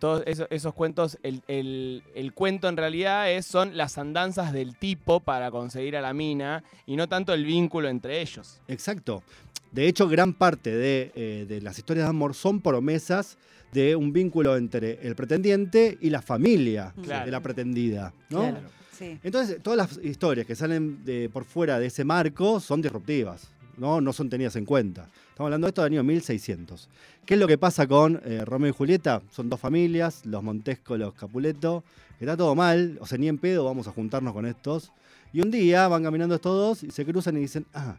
todos 0.00 0.24
esos, 0.26 0.48
esos 0.50 0.74
cuentos, 0.74 1.16
el, 1.22 1.42
el- 1.46 2.02
el 2.16 2.32
cuento 2.32 2.68
en 2.68 2.76
realidad 2.76 3.30
es, 3.30 3.46
son 3.46 3.76
las 3.76 3.96
andanzas 3.98 4.52
del 4.52 4.74
tipo 4.76 5.20
para 5.20 5.52
conseguir 5.52 5.96
a 5.96 6.00
la 6.00 6.12
mina 6.12 6.64
y 6.86 6.96
no 6.96 7.08
tanto 7.08 7.32
el 7.32 7.44
vínculo 7.44 7.88
entre 7.88 8.20
ellos. 8.20 8.60
Exacto. 8.66 9.22
De 9.70 9.86
hecho, 9.86 10.08
gran 10.08 10.32
parte 10.34 10.74
de, 10.74 11.12
eh, 11.14 11.46
de 11.48 11.60
las 11.60 11.78
historias 11.78 12.06
de 12.06 12.10
amor 12.10 12.34
son 12.34 12.60
promesas 12.60 13.38
de 13.72 13.94
un 13.94 14.12
vínculo 14.12 14.56
entre 14.56 14.98
el 15.06 15.14
pretendiente 15.14 15.96
y 16.00 16.10
la 16.10 16.22
familia 16.22 16.92
Claro. 17.04 17.24
de 17.26 17.30
la 17.30 17.38
pretendida, 17.40 18.12
¿no? 18.30 18.40
Claro. 18.40 18.60
Sí. 18.98 19.16
Entonces, 19.22 19.62
todas 19.62 19.76
las 19.76 20.04
historias 20.04 20.44
que 20.46 20.56
salen 20.56 21.04
de, 21.04 21.28
por 21.32 21.44
fuera 21.44 21.78
de 21.78 21.86
ese 21.86 22.04
marco 22.04 22.58
son 22.58 22.82
disruptivas, 22.82 23.48
¿no? 23.80 24.00
No 24.00 24.12
son 24.12 24.28
tenidas 24.28 24.54
en 24.56 24.64
cuenta. 24.66 25.08
Estamos 25.30 25.46
hablando 25.48 25.66
de 25.66 25.70
esto 25.70 25.82
del 25.82 25.92
año 25.94 26.04
1600. 26.04 26.88
¿Qué 27.24 27.34
es 27.34 27.40
lo 27.40 27.48
que 27.48 27.58
pasa 27.58 27.86
con 27.86 28.20
eh, 28.24 28.44
Romeo 28.44 28.70
y 28.70 28.72
Julieta? 28.74 29.22
Son 29.32 29.48
dos 29.48 29.58
familias, 29.58 30.24
los 30.26 30.42
Montesco, 30.42 30.96
los 30.96 31.14
Capuleto. 31.14 31.82
Está 32.20 32.36
todo 32.36 32.54
mal, 32.54 32.98
o 33.00 33.06
sea, 33.06 33.16
ni 33.18 33.28
en 33.28 33.38
pedo 33.38 33.64
vamos 33.64 33.88
a 33.88 33.92
juntarnos 33.92 34.32
con 34.34 34.44
estos. 34.46 34.92
Y 35.32 35.40
un 35.40 35.50
día 35.50 35.88
van 35.88 36.02
caminando 36.04 36.34
estos 36.34 36.52
dos 36.54 36.82
y 36.84 36.90
se 36.90 37.04
cruzan 37.06 37.36
y 37.38 37.40
dicen, 37.40 37.64
ah, 37.74 37.96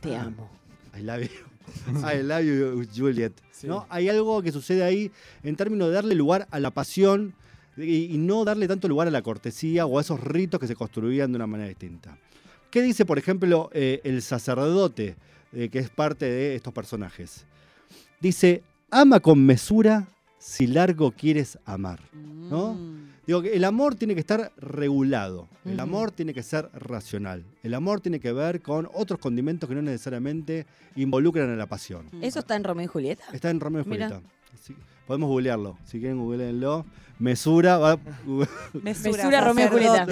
Te 0.00 0.16
Ah. 0.16 0.22
amo. 0.24 0.50
I 0.98 1.02
love 1.02 1.22
you. 1.22 1.28
I 2.10 2.22
love 2.22 2.42
you, 2.42 2.86
Juliet. 2.94 3.32
Sí. 3.52 3.68
¿no? 3.68 3.86
Hay 3.88 4.08
algo 4.08 4.42
que 4.42 4.50
sucede 4.52 4.82
ahí 4.82 5.10
en 5.44 5.54
términos 5.56 5.88
de 5.88 5.94
darle 5.94 6.14
lugar 6.16 6.48
a 6.50 6.58
la 6.60 6.70
pasión 6.72 7.34
y, 7.76 8.06
y 8.14 8.18
no 8.18 8.44
darle 8.44 8.66
tanto 8.68 8.88
lugar 8.88 9.06
a 9.08 9.10
la 9.10 9.22
cortesía 9.22 9.86
o 9.86 9.98
a 9.98 10.00
esos 10.00 10.20
ritos 10.20 10.58
que 10.60 10.66
se 10.66 10.74
construían 10.74 11.30
de 11.32 11.36
una 11.36 11.46
manera 11.46 11.68
distinta. 11.68 12.18
¿Qué 12.74 12.82
dice, 12.82 13.04
por 13.06 13.18
ejemplo, 13.18 13.70
eh, 13.72 14.00
el 14.02 14.20
sacerdote, 14.20 15.14
eh, 15.52 15.68
que 15.68 15.78
es 15.78 15.90
parte 15.90 16.24
de 16.26 16.56
estos 16.56 16.72
personajes? 16.72 17.46
Dice, 18.20 18.64
ama 18.90 19.20
con 19.20 19.46
mesura 19.46 20.08
si 20.40 20.66
largo 20.66 21.12
quieres 21.12 21.56
amar. 21.66 22.00
¿no? 22.12 22.74
Mm. 22.74 23.10
Digo 23.28 23.42
que 23.42 23.52
el 23.54 23.62
amor 23.62 23.94
tiene 23.94 24.14
que 24.14 24.20
estar 24.20 24.50
regulado, 24.56 25.46
el 25.64 25.78
amor 25.78 26.10
tiene 26.10 26.34
que 26.34 26.42
ser 26.42 26.68
racional, 26.72 27.44
el 27.62 27.74
amor 27.74 28.00
tiene 28.00 28.18
que 28.18 28.32
ver 28.32 28.60
con 28.60 28.88
otros 28.92 29.20
condimentos 29.20 29.68
que 29.68 29.76
no 29.76 29.80
necesariamente 29.82 30.66
involucran 30.96 31.50
a 31.50 31.54
la 31.54 31.66
pasión. 31.66 32.08
¿Eso 32.22 32.40
está 32.40 32.56
en 32.56 32.64
Romeo 32.64 32.86
y 32.86 32.88
Julieta? 32.88 33.22
Está 33.32 33.50
en 33.50 33.60
Romeo 33.60 33.82
y. 33.82 33.84
Julieta. 33.84 34.20
Sí, 34.60 34.74
podemos 35.06 35.28
googlearlo, 35.28 35.78
si 35.84 36.00
quieren 36.00 36.18
googleenlo. 36.18 36.84
Mesura, 37.20 37.78
va- 37.78 38.00
Mesura, 38.82 39.40
Romeo 39.42 39.66
y 39.66 39.70
Julieta. 39.70 40.06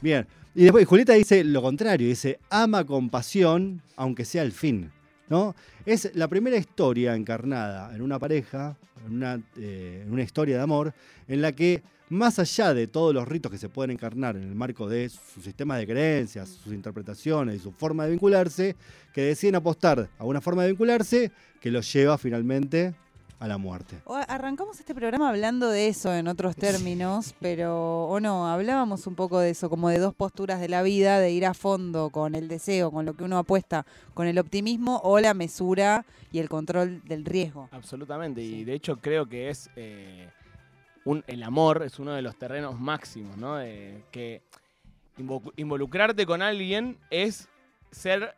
Bien. 0.00 0.26
Y 0.56 0.62
después 0.62 0.86
Julieta 0.86 1.14
dice 1.14 1.42
lo 1.42 1.62
contrario, 1.62 2.06
dice 2.06 2.38
ama 2.48 2.84
con 2.84 3.10
pasión, 3.10 3.82
aunque 3.96 4.24
sea 4.24 4.42
el 4.42 4.52
fin. 4.52 4.92
¿no? 5.28 5.54
Es 5.84 6.14
la 6.14 6.28
primera 6.28 6.56
historia 6.56 7.16
encarnada 7.16 7.94
en 7.94 8.02
una 8.02 8.20
pareja, 8.20 8.76
en 9.04 9.14
una, 9.14 9.40
eh, 9.56 10.02
en 10.06 10.12
una 10.12 10.22
historia 10.22 10.56
de 10.56 10.62
amor, 10.62 10.94
en 11.26 11.42
la 11.42 11.52
que 11.52 11.82
más 12.08 12.38
allá 12.38 12.72
de 12.72 12.86
todos 12.86 13.12
los 13.12 13.26
ritos 13.26 13.50
que 13.50 13.58
se 13.58 13.68
pueden 13.68 13.90
encarnar 13.90 14.36
en 14.36 14.44
el 14.44 14.54
marco 14.54 14.88
de 14.88 15.08
su 15.08 15.40
sistema 15.40 15.76
de 15.76 15.86
creencias, 15.86 16.50
sus 16.50 16.72
interpretaciones 16.72 17.56
y 17.56 17.58
su 17.58 17.72
forma 17.72 18.04
de 18.04 18.12
vincularse, 18.12 18.76
que 19.12 19.22
deciden 19.22 19.56
apostar 19.56 20.08
a 20.18 20.24
una 20.24 20.40
forma 20.40 20.62
de 20.62 20.68
vincularse 20.68 21.32
que 21.60 21.70
los 21.72 21.92
lleva 21.92 22.16
finalmente 22.16 22.94
a 23.44 23.48
la 23.48 23.58
muerte. 23.58 23.98
O- 24.06 24.14
Arrancamos 24.28 24.80
este 24.80 24.94
programa 24.94 25.28
hablando 25.28 25.68
de 25.68 25.88
eso 25.88 26.12
en 26.14 26.28
otros 26.28 26.56
términos, 26.56 27.34
pero 27.40 28.04
o 28.06 28.18
no, 28.20 28.48
hablábamos 28.48 29.06
un 29.06 29.14
poco 29.14 29.38
de 29.38 29.50
eso, 29.50 29.68
como 29.70 29.88
de 29.90 29.98
dos 29.98 30.14
posturas 30.14 30.60
de 30.60 30.68
la 30.68 30.82
vida, 30.82 31.18
de 31.20 31.30
ir 31.30 31.46
a 31.46 31.54
fondo 31.54 32.10
con 32.10 32.34
el 32.34 32.48
deseo, 32.48 32.90
con 32.90 33.04
lo 33.04 33.14
que 33.14 33.24
uno 33.24 33.38
apuesta, 33.38 33.84
con 34.14 34.26
el 34.26 34.38
optimismo 34.38 35.00
o 35.04 35.20
la 35.20 35.34
mesura 35.34 36.04
y 36.32 36.38
el 36.38 36.48
control 36.48 37.02
del 37.04 37.24
riesgo. 37.24 37.68
Absolutamente. 37.72 38.40
Sí. 38.40 38.56
Y 38.56 38.64
de 38.64 38.74
hecho 38.74 38.96
creo 38.96 39.26
que 39.28 39.50
es 39.50 39.70
eh, 39.76 40.28
un, 41.04 41.22
el 41.26 41.42
amor 41.42 41.82
es 41.84 41.98
uno 41.98 42.12
de 42.12 42.22
los 42.22 42.36
terrenos 42.36 42.80
máximos, 42.80 43.36
¿no? 43.36 43.56
De 43.56 44.04
que 44.10 44.42
invo- 45.18 45.52
involucrarte 45.56 46.24
con 46.26 46.40
alguien 46.42 46.96
es 47.10 47.48
ser 47.90 48.34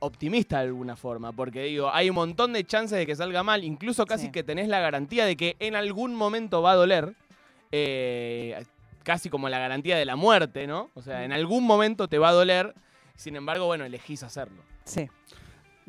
optimista 0.00 0.58
de 0.60 0.66
alguna 0.66 0.96
forma, 0.96 1.32
porque 1.32 1.64
digo, 1.64 1.90
hay 1.92 2.10
un 2.10 2.16
montón 2.16 2.52
de 2.52 2.64
chances 2.64 2.98
de 2.98 3.06
que 3.06 3.16
salga 3.16 3.42
mal, 3.42 3.64
incluso 3.64 4.04
casi 4.06 4.26
Sí. 4.26 4.32
que 4.32 4.42
tenés 4.42 4.68
la 4.68 4.80
garantía 4.80 5.24
de 5.26 5.36
que 5.36 5.56
en 5.58 5.74
algún 5.76 6.14
momento 6.14 6.62
va 6.62 6.72
a 6.72 6.74
doler, 6.76 7.14
eh, 7.72 8.64
casi 9.02 9.30
como 9.30 9.48
la 9.48 9.58
garantía 9.58 9.96
de 9.96 10.04
la 10.04 10.16
muerte, 10.16 10.66
¿no? 10.66 10.90
O 10.94 11.02
sea, 11.02 11.24
en 11.24 11.32
algún 11.32 11.64
momento 11.64 12.08
te 12.08 12.18
va 12.18 12.28
a 12.30 12.32
doler, 12.32 12.74
sin 13.16 13.36
embargo, 13.36 13.66
bueno, 13.66 13.84
elegís 13.84 14.22
hacerlo. 14.22 14.62
Sí. 14.84 15.08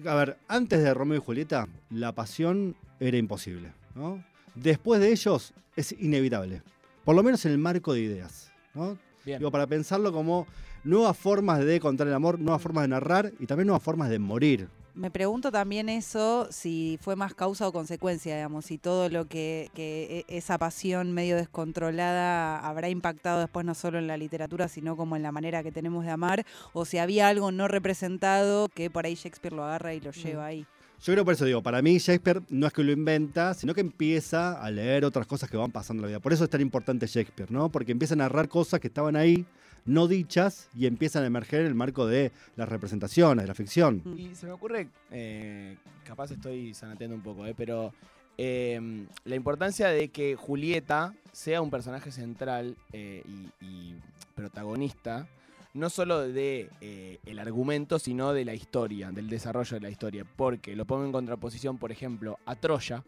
A 0.05 0.15
ver, 0.15 0.37
antes 0.47 0.81
de 0.81 0.93
Romeo 0.93 1.17
y 1.17 1.21
Julieta, 1.21 1.67
la 1.89 2.13
pasión 2.13 2.75
era 2.99 3.17
imposible. 3.17 3.73
¿no? 3.95 4.23
Después 4.55 5.01
de 5.01 5.11
ellos, 5.11 5.53
es 5.75 5.91
inevitable. 5.93 6.61
Por 7.03 7.15
lo 7.15 7.23
menos 7.23 7.45
en 7.45 7.51
el 7.51 7.57
marco 7.57 7.93
de 7.93 8.01
ideas. 8.01 8.51
¿no? 8.73 8.97
Bien. 9.25 9.39
Digo, 9.39 9.51
para 9.51 9.67
pensarlo 9.67 10.11
como 10.11 10.47
nuevas 10.83 11.17
formas 11.17 11.63
de 11.63 11.79
contar 11.79 12.07
el 12.07 12.13
amor, 12.13 12.39
nuevas 12.39 12.61
formas 12.61 12.83
de 12.83 12.87
narrar 12.89 13.31
y 13.39 13.45
también 13.45 13.67
nuevas 13.67 13.83
formas 13.83 14.09
de 14.09 14.19
morir. 14.19 14.67
Me 14.95 15.11
pregunto 15.11 15.49
también 15.51 15.87
eso, 15.87 16.47
si 16.51 16.99
fue 17.01 17.15
más 17.15 17.33
causa 17.33 17.67
o 17.67 17.71
consecuencia, 17.71 18.35
digamos, 18.35 18.65
si 18.65 18.77
todo 18.77 19.07
lo 19.07 19.25
que, 19.25 19.69
que 19.73 20.25
e- 20.27 20.37
esa 20.37 20.57
pasión 20.57 21.13
medio 21.13 21.37
descontrolada 21.37 22.59
habrá 22.59 22.89
impactado 22.89 23.39
después 23.39 23.65
no 23.65 23.75
solo 23.75 23.97
en 23.99 24.07
la 24.07 24.17
literatura, 24.17 24.67
sino 24.67 24.97
como 24.97 25.15
en 25.15 25.23
la 25.23 25.31
manera 25.31 25.63
que 25.63 25.71
tenemos 25.71 26.03
de 26.03 26.11
amar, 26.11 26.45
o 26.73 26.83
si 26.85 26.97
había 26.97 27.27
algo 27.29 27.51
no 27.51 27.67
representado 27.67 28.67
que 28.67 28.89
por 28.89 29.05
ahí 29.05 29.15
Shakespeare 29.15 29.53
lo 29.53 29.63
agarra 29.63 29.93
y 29.93 30.01
lo 30.01 30.11
lleva 30.11 30.47
ahí. 30.47 30.65
Yo 31.01 31.13
creo 31.13 31.23
por 31.23 31.33
eso 31.33 31.45
digo, 31.45 31.63
para 31.63 31.81
mí 31.81 31.97
Shakespeare 31.97 32.41
no 32.49 32.67
es 32.67 32.73
que 32.73 32.83
lo 32.83 32.91
inventa, 32.91 33.53
sino 33.53 33.73
que 33.73 33.81
empieza 33.81 34.61
a 34.61 34.69
leer 34.69 35.05
otras 35.05 35.27
cosas 35.27 35.49
que 35.49 35.55
van 35.55 35.71
pasando 35.71 36.01
en 36.01 36.03
la 36.03 36.07
vida. 36.09 36.19
Por 36.19 36.33
eso 36.33 36.43
es 36.43 36.49
tan 36.49 36.59
importante 36.59 37.07
Shakespeare, 37.07 37.49
¿no? 37.51 37.69
Porque 37.69 37.93
empieza 37.93 38.15
a 38.15 38.17
narrar 38.17 38.49
cosas 38.49 38.79
que 38.79 38.87
estaban 38.87 39.15
ahí 39.15 39.45
no 39.85 40.07
dichas 40.07 40.69
y 40.75 40.85
empiezan 40.85 41.23
a 41.23 41.27
emerger 41.27 41.61
en 41.61 41.67
el 41.67 41.75
marco 41.75 42.05
de 42.05 42.31
las 42.55 42.69
representaciones, 42.69 43.43
de 43.43 43.47
la 43.47 43.55
ficción. 43.55 44.03
Y 44.17 44.35
se 44.35 44.45
me 44.45 44.51
ocurre, 44.51 44.89
eh, 45.09 45.77
capaz 46.03 46.31
estoy 46.31 46.73
sanateando 46.73 47.15
un 47.15 47.23
poco, 47.23 47.45
eh, 47.45 47.53
pero 47.55 47.93
eh, 48.37 48.79
la 49.25 49.35
importancia 49.35 49.87
de 49.87 50.09
que 50.09 50.35
Julieta 50.35 51.13
sea 51.31 51.61
un 51.61 51.69
personaje 51.69 52.11
central 52.11 52.75
eh, 52.93 53.23
y, 53.27 53.65
y 53.65 53.95
protagonista, 54.35 55.27
no 55.73 55.89
solo 55.89 56.27
de 56.27 56.69
eh, 56.81 57.19
el 57.25 57.39
argumento, 57.39 57.99
sino 57.99 58.33
de 58.33 58.43
la 58.45 58.53
historia, 58.53 59.11
del 59.11 59.29
desarrollo 59.29 59.75
de 59.75 59.81
la 59.81 59.89
historia. 59.89 60.25
Porque 60.35 60.75
lo 60.75 60.85
pongo 60.85 61.05
en 61.05 61.11
contraposición, 61.11 61.77
por 61.77 61.91
ejemplo, 61.91 62.39
a 62.45 62.55
Troya, 62.55 63.03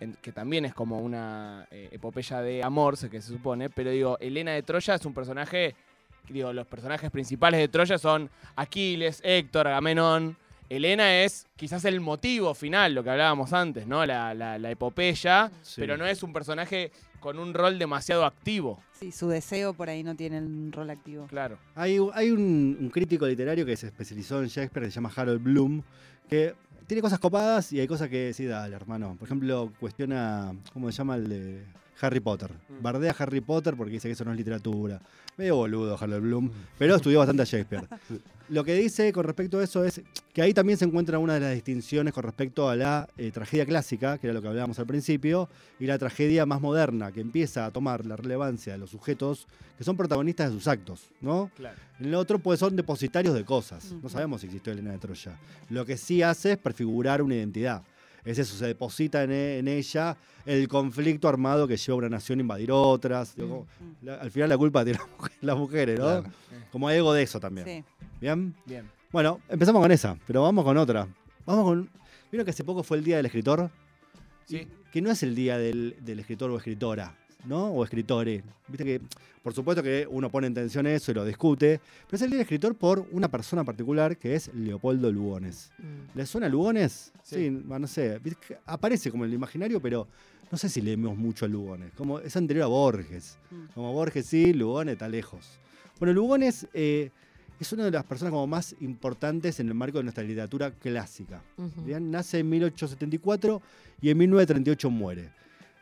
en- 0.00 0.14
que 0.14 0.32
también 0.32 0.64
es 0.64 0.74
como 0.74 0.98
una 1.00 1.66
eh, 1.70 1.88
epopeya 1.92 2.40
de 2.42 2.62
amor, 2.62 2.96
que 2.98 3.20
se 3.20 3.28
supone, 3.32 3.70
pero 3.70 3.90
digo, 3.90 4.18
Elena 4.20 4.52
de 4.52 4.62
Troya 4.62 4.94
es 4.94 5.04
un 5.04 5.14
personaje, 5.14 5.74
digo, 6.28 6.52
los 6.52 6.66
personajes 6.66 7.10
principales 7.10 7.60
de 7.60 7.68
Troya 7.68 7.96
son 7.98 8.28
Aquiles, 8.56 9.20
Héctor, 9.24 9.68
Agamenón. 9.68 10.36
Elena 10.68 11.22
es 11.22 11.46
quizás 11.56 11.84
el 11.86 12.00
motivo 12.00 12.52
final, 12.54 12.94
lo 12.94 13.02
que 13.02 13.08
hablábamos 13.10 13.52
antes, 13.54 13.86
¿no? 13.86 14.04
La, 14.04 14.34
la- 14.34 14.58
la 14.58 14.70
epopeya, 14.70 15.50
Sí. 15.62 15.80
pero 15.80 15.96
no 15.96 16.04
es 16.06 16.22
un 16.22 16.32
personaje 16.32 16.92
con 17.20 17.38
un 17.38 17.54
rol 17.54 17.78
demasiado 17.78 18.24
activo, 18.24 18.80
Sí, 18.98 19.12
su 19.12 19.28
deseo 19.28 19.74
por 19.74 19.88
ahí 19.88 20.02
no 20.02 20.16
tiene 20.16 20.38
un 20.40 20.72
rol 20.72 20.90
activo. 20.90 21.26
claro. 21.28 21.56
Hay, 21.74 21.98
hay 22.14 22.30
un, 22.30 22.76
un 22.80 22.90
crítico 22.90 23.26
literario 23.26 23.64
que 23.64 23.76
se 23.76 23.86
especializó 23.86 24.40
en 24.42 24.48
Shakespeare 24.48 24.86
que 24.86 24.90
se 24.90 24.96
llama 24.96 25.12
Harold 25.14 25.42
Bloom, 25.42 25.82
que 26.28 26.54
tiene 26.86 27.00
cosas 27.02 27.18
copadas 27.18 27.72
y 27.72 27.80
hay 27.80 27.86
cosas 27.86 28.08
que 28.08 28.32
sí, 28.32 28.46
dale, 28.46 28.74
hermano. 28.74 29.14
Por 29.18 29.28
ejemplo, 29.28 29.72
cuestiona, 29.78 30.52
¿cómo 30.72 30.90
se 30.90 30.98
llama 30.98 31.16
el 31.16 31.28
de 31.28 31.64
Harry 32.00 32.20
Potter? 32.20 32.50
Mm. 32.52 32.82
Bardea 32.82 33.12
a 33.12 33.22
Harry 33.22 33.40
Potter 33.40 33.74
porque 33.76 33.92
dice 33.92 34.08
que 34.08 34.12
eso 34.12 34.24
no 34.24 34.32
es 34.32 34.36
literatura. 34.36 35.00
Medio 35.36 35.56
boludo 35.56 35.96
Harold 36.00 36.22
Bloom, 36.22 36.50
pero 36.78 36.96
estudió 36.96 37.18
bastante 37.18 37.42
a 37.42 37.44
Shakespeare. 37.44 37.86
Lo 38.48 38.64
que 38.64 38.74
dice 38.74 39.12
con 39.12 39.24
respecto 39.24 39.58
a 39.58 39.64
eso 39.64 39.84
es 39.84 40.00
que 40.32 40.40
ahí 40.40 40.54
también 40.54 40.78
se 40.78 40.86
encuentra 40.86 41.18
una 41.18 41.34
de 41.34 41.40
las 41.40 41.54
distinciones 41.54 42.14
con 42.14 42.24
respecto 42.24 42.68
a 42.68 42.76
la 42.76 43.06
eh, 43.18 43.30
tragedia 43.30 43.66
clásica, 43.66 44.16
que 44.16 44.26
era 44.26 44.34
lo 44.34 44.40
que 44.40 44.48
hablábamos 44.48 44.78
al 44.78 44.86
principio, 44.86 45.50
y 45.78 45.86
la 45.86 45.98
tragedia 45.98 46.46
más 46.46 46.60
moderna, 46.60 47.12
que 47.12 47.20
empieza 47.20 47.66
a 47.66 47.70
tomar 47.70 48.06
la 48.06 48.16
relevancia 48.16 48.72
de 48.72 48.78
los 48.78 48.90
sujetos 48.90 49.46
que 49.76 49.84
son 49.84 49.96
protagonistas 49.96 50.48
de 50.50 50.56
sus 50.56 50.66
actos, 50.66 51.10
¿no? 51.20 51.50
claro. 51.56 51.76
En 52.00 52.06
el 52.06 52.14
otro, 52.14 52.38
pues 52.38 52.58
son 52.58 52.74
depositarios 52.74 53.34
de 53.34 53.44
cosas. 53.44 53.92
No 54.02 54.08
sabemos 54.08 54.40
si 54.40 54.46
existió 54.46 54.72
Elena 54.72 54.92
de 54.92 54.98
Troya. 54.98 55.38
Lo 55.68 55.84
que 55.84 55.96
sí 55.96 56.22
hace 56.22 56.52
es 56.52 56.58
prefigurar 56.58 57.22
una 57.22 57.34
identidad. 57.34 57.82
Es 58.24 58.38
eso, 58.38 58.56
se 58.56 58.66
deposita 58.66 59.22
en, 59.22 59.32
e- 59.32 59.58
en 59.58 59.68
ella 59.68 60.16
el 60.44 60.68
conflicto 60.68 61.28
armado 61.28 61.66
que 61.68 61.76
lleva 61.76 61.94
a 61.94 61.98
una 61.98 62.08
nación 62.08 62.38
a 62.38 62.42
invadir 62.42 62.70
otras. 62.72 63.34
Como- 63.38 63.62
Mm. 63.80 64.06
la- 64.06 64.14
al 64.16 64.30
final 64.30 64.48
la 64.48 64.58
culpa 64.58 64.84
tiene 64.84 64.98
la 65.02 65.06
mujer- 65.16 65.32
las 65.40 65.56
mujeres, 65.56 65.98
¿no? 65.98 66.04
Claro. 66.04 66.24
Como 66.72 66.88
hay 66.88 66.96
algo 66.98 67.12
de 67.12 67.22
eso 67.22 67.40
también. 67.40 67.66
Sí. 67.66 67.84
¿Bien? 68.20 68.54
Bien. 68.66 68.90
Bueno, 69.10 69.40
empezamos 69.48 69.80
con 69.80 69.90
esa, 69.92 70.16
pero 70.26 70.42
vamos 70.42 70.64
con 70.64 70.76
otra. 70.76 71.08
Vamos 71.46 71.64
con. 71.64 71.90
¿Vieron 72.30 72.44
que 72.44 72.50
hace 72.50 72.64
poco 72.64 72.82
fue 72.82 72.98
el 72.98 73.04
Día 73.04 73.16
del 73.16 73.26
Escritor? 73.26 73.70
Sí. 74.46 74.66
Que 74.92 75.00
no 75.02 75.10
es 75.10 75.22
el 75.22 75.34
día 75.34 75.56
del, 75.58 75.96
del 76.00 76.20
escritor 76.20 76.50
o 76.50 76.56
escritora, 76.56 77.14
¿no? 77.44 77.66
O 77.72 77.84
escritore. 77.84 78.42
Viste 78.66 78.84
que, 78.84 79.00
por 79.42 79.54
supuesto 79.54 79.82
que 79.82 80.06
uno 80.10 80.30
pone 80.30 80.46
en 80.46 80.54
tensión 80.54 80.86
eso 80.86 81.10
y 81.10 81.14
lo 81.14 81.24
discute, 81.24 81.80
pero 82.06 82.16
es 82.16 82.22
el 82.22 82.32
Escritor 82.40 82.74
por 82.74 83.06
una 83.12 83.28
persona 83.28 83.64
particular 83.64 84.16
que 84.16 84.34
es 84.34 84.52
Leopoldo 84.54 85.10
Lugones. 85.10 85.72
Mm. 85.78 86.18
¿Les 86.18 86.28
suena 86.28 86.48
Lugones? 86.48 87.12
Sí. 87.22 87.50
no 87.50 87.86
sé. 87.86 88.20
Aparece 88.66 89.10
como 89.10 89.24
en 89.24 89.30
el 89.30 89.34
imaginario, 89.34 89.80
pero 89.80 90.06
no 90.50 90.58
sé 90.58 90.68
si 90.68 90.80
leemos 90.80 91.16
mucho 91.16 91.44
a 91.44 91.48
Lugones. 91.48 91.92
Como 91.94 92.18
es 92.18 92.36
anterior 92.36 92.64
a 92.64 92.68
Borges. 92.68 93.38
Mm. 93.50 93.74
Como 93.74 93.92
Borges 93.92 94.26
sí, 94.26 94.52
Lugones 94.52 94.92
está 94.94 95.08
lejos. 95.08 95.58
Bueno, 95.98 96.12
Lugones 96.14 96.66
eh, 96.74 97.10
es 97.60 97.72
una 97.72 97.84
de 97.84 97.90
las 97.90 98.04
personas 98.04 98.32
como 98.32 98.46
más 98.46 98.74
importantes 98.80 99.58
en 99.60 99.68
el 99.68 99.74
marco 99.74 99.98
de 99.98 100.04
nuestra 100.04 100.22
literatura 100.22 100.70
clásica. 100.70 101.42
Bien, 101.84 102.10
Nace 102.10 102.38
en 102.38 102.48
1874 102.48 103.60
y 104.00 104.10
en 104.10 104.18
1938 104.18 104.90
muere. 104.90 105.30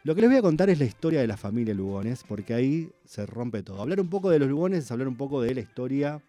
Lo 0.07 0.15
que 0.15 0.21
les 0.21 0.31
voy 0.31 0.39
a 0.39 0.43
contar 0.43 0.71
es 0.71 0.79
la 0.79 0.85
historia 0.85 1.21
de 1.21 1.27
la 1.27 1.37
familia 1.37 1.75
Lugones, 1.75 2.23
porque 2.29 2.55
ahí 2.55 2.89
se 3.05 3.27
rompe 3.27 3.65
todo. 3.65 3.83
Hablar 3.83 4.01
un 4.01 4.09
poco 4.09 4.31
de 4.31 4.39
los 4.39 4.49
Lugones 4.49 4.85
es 4.85 4.91
hablar 4.93 5.09
un 5.09 5.17
poco 5.17 5.43
de 5.43 5.53
la 5.53 5.61
historia 5.61 6.23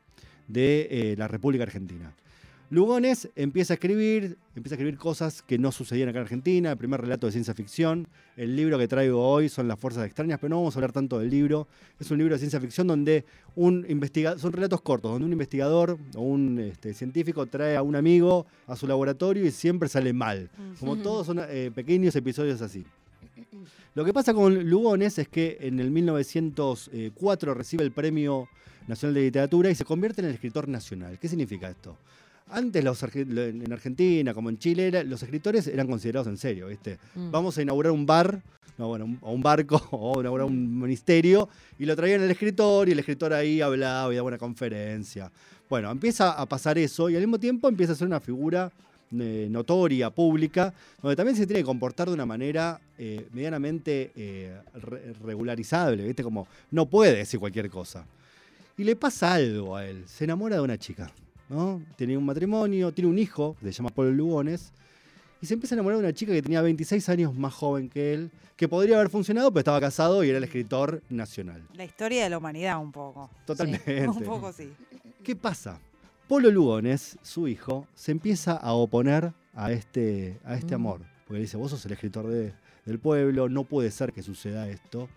de 0.47 0.87
eh, 0.89 1.15
la 1.15 1.27
República 1.27 1.63
Argentina. 1.63 2.11
Lugones 2.71 3.29
empieza 3.35 3.73
a 3.73 3.75
escribir, 3.75 4.35
empieza 4.55 4.73
a 4.73 4.77
escribir 4.77 4.97
cosas 4.97 5.43
que 5.43 5.59
no 5.59 5.71
sucedían 5.71 6.09
acá 6.09 6.17
en 6.17 6.23
Argentina, 6.23 6.71
el 6.71 6.77
primer 6.77 7.01
relato 7.01 7.27
de 7.27 7.33
ciencia 7.33 7.53
ficción. 7.53 8.07
El 8.35 8.55
libro 8.55 8.79
que 8.79 8.87
traigo 8.87 9.21
hoy 9.21 9.47
son 9.47 9.67
Las 9.67 9.77
Fuerzas 9.77 10.07
Extrañas, 10.07 10.39
pero 10.39 10.49
no 10.49 10.55
vamos 10.55 10.75
a 10.75 10.79
hablar 10.79 10.91
tanto 10.91 11.19
del 11.19 11.29
libro. 11.29 11.67
Es 11.99 12.09
un 12.09 12.17
libro 12.17 12.33
de 12.33 12.39
ciencia 12.39 12.59
ficción 12.59 12.87
donde 12.87 13.25
un 13.55 13.85
investigador, 13.87 14.39
son 14.39 14.53
relatos 14.53 14.81
cortos, 14.81 15.11
donde 15.11 15.27
un 15.27 15.33
investigador 15.33 15.99
o 16.15 16.21
un 16.21 16.57
este, 16.57 16.95
científico 16.95 17.45
trae 17.45 17.75
a 17.75 17.83
un 17.83 17.95
amigo 17.95 18.47
a 18.65 18.75
su 18.75 18.87
laboratorio 18.87 19.45
y 19.45 19.51
siempre 19.51 19.87
sale 19.87 20.13
mal. 20.13 20.49
Como 20.79 20.97
todos 20.97 21.27
son 21.27 21.41
eh, 21.47 21.69
pequeños 21.75 22.15
episodios 22.15 22.63
así. 22.63 22.83
Lo 23.95 24.05
que 24.05 24.13
pasa 24.13 24.33
con 24.33 24.69
Lugones 24.69 25.17
es 25.19 25.27
que 25.27 25.57
en 25.61 25.79
el 25.79 25.91
1904 25.91 27.53
recibe 27.53 27.83
el 27.83 27.91
Premio 27.91 28.47
Nacional 28.87 29.15
de 29.15 29.21
Literatura 29.21 29.69
y 29.69 29.75
se 29.75 29.85
convierte 29.85 30.21
en 30.21 30.27
el 30.27 30.33
escritor 30.33 30.67
nacional. 30.67 31.17
¿Qué 31.19 31.27
significa 31.27 31.69
esto? 31.69 31.97
Antes 32.49 32.83
los 32.83 33.03
en 33.03 33.71
Argentina, 33.73 34.33
como 34.33 34.49
en 34.49 34.57
Chile, 34.57 34.87
era- 34.87 35.03
los 35.03 35.21
escritores 35.21 35.67
eran 35.67 35.87
considerados 35.87 36.27
en 36.27 36.37
serio, 36.37 36.67
¿viste? 36.67 36.97
Mm. 37.15 37.29
Vamos 37.31 37.57
a 37.57 37.61
inaugurar 37.61 37.91
un 37.91 38.05
bar, 38.05 38.41
no, 38.77 38.87
bueno, 38.87 39.03
un, 39.05 39.17
o 39.19 39.33
un 39.33 39.41
barco, 39.43 39.75
o 39.91 40.21
inaugurar 40.21 40.47
un 40.47 40.79
ministerio, 40.79 41.49
y 41.77 41.85
lo 41.85 41.93
traían 41.97 42.21
el 42.21 42.31
escritor, 42.31 42.87
y 42.87 42.93
el 42.93 42.99
escritor 42.99 43.33
ahí 43.33 43.59
hablaba 43.59 44.13
y 44.13 44.15
daba 44.15 44.29
una 44.29 44.37
conferencia. 44.37 45.29
Bueno, 45.69 45.91
empieza 45.91 46.31
a 46.31 46.45
pasar 46.45 46.77
eso, 46.77 47.09
y 47.09 47.15
al 47.15 47.21
mismo 47.21 47.37
tiempo 47.37 47.67
empieza 47.67 47.91
a 47.91 47.95
ser 47.97 48.07
una 48.07 48.21
figura 48.21 48.71
eh, 49.19 49.47
notoria, 49.49 50.09
pública, 50.09 50.73
donde 51.01 51.15
también 51.15 51.35
se 51.37 51.45
tiene 51.45 51.61
que 51.61 51.65
comportar 51.65 52.07
de 52.07 52.13
una 52.13 52.25
manera 52.25 52.79
eh, 52.97 53.27
medianamente 53.31 54.11
eh, 54.15 54.57
re- 54.75 55.13
regularizable, 55.23 56.03
¿viste? 56.05 56.23
Como 56.23 56.47
no 56.71 56.85
puede 56.87 57.15
decir 57.15 57.39
cualquier 57.39 57.69
cosa. 57.69 58.05
Y 58.77 58.83
le 58.83 58.95
pasa 58.95 59.33
algo 59.33 59.75
a 59.75 59.85
él, 59.85 60.03
se 60.07 60.23
enamora 60.25 60.55
de 60.57 60.61
una 60.61 60.77
chica, 60.77 61.11
¿no? 61.49 61.81
Tiene 61.95 62.17
un 62.17 62.25
matrimonio, 62.25 62.91
tiene 62.91 63.09
un 63.09 63.17
hijo, 63.17 63.55
se 63.61 63.71
llama 63.71 63.89
Pablo 63.89 64.11
Lugones, 64.11 64.71
y 65.41 65.45
se 65.45 65.53
empieza 65.53 65.73
a 65.73 65.77
enamorar 65.77 65.99
de 65.99 66.05
una 66.05 66.13
chica 66.13 66.31
que 66.33 66.41
tenía 66.41 66.61
26 66.61 67.09
años 67.09 67.33
más 67.35 67.53
joven 67.53 67.89
que 67.89 68.13
él, 68.13 68.31
que 68.55 68.67
podría 68.67 68.95
haber 68.97 69.09
funcionado, 69.09 69.51
pero 69.51 69.59
estaba 69.59 69.79
casado 69.79 70.23
y 70.23 70.29
era 70.29 70.39
el 70.39 70.43
escritor 70.43 71.01
nacional. 71.09 71.61
La 71.75 71.85
historia 71.85 72.23
de 72.23 72.29
la 72.31 72.39
humanidad 72.39 72.79
un 72.81 72.91
poco. 72.91 73.29
Totalmente. 73.45 74.07
Un 74.07 74.23
poco 74.23 74.51
sí. 74.51 74.67
¿Qué 75.23 75.35
pasa? 75.35 75.79
Polo 76.27 76.51
Lugones, 76.51 77.17
su 77.21 77.47
hijo, 77.47 77.87
se 77.95 78.11
empieza 78.11 78.53
a 78.53 78.73
oponer 78.73 79.33
a 79.53 79.71
este, 79.71 80.39
a 80.43 80.55
este 80.55 80.73
Mm. 80.73 80.81
amor. 80.81 81.01
Porque 81.25 81.39
le 81.39 81.41
dice, 81.45 81.57
vos 81.57 81.71
sos 81.71 81.85
el 81.85 81.93
escritor 81.93 82.27
de- 82.27 82.53
del 82.85 82.99
pueblo, 82.99 83.49
no 83.49 83.63
puede 83.63 83.91
ser 83.91 84.13
que 84.13 84.21
suceda 84.23 84.69
esto. 84.69 85.09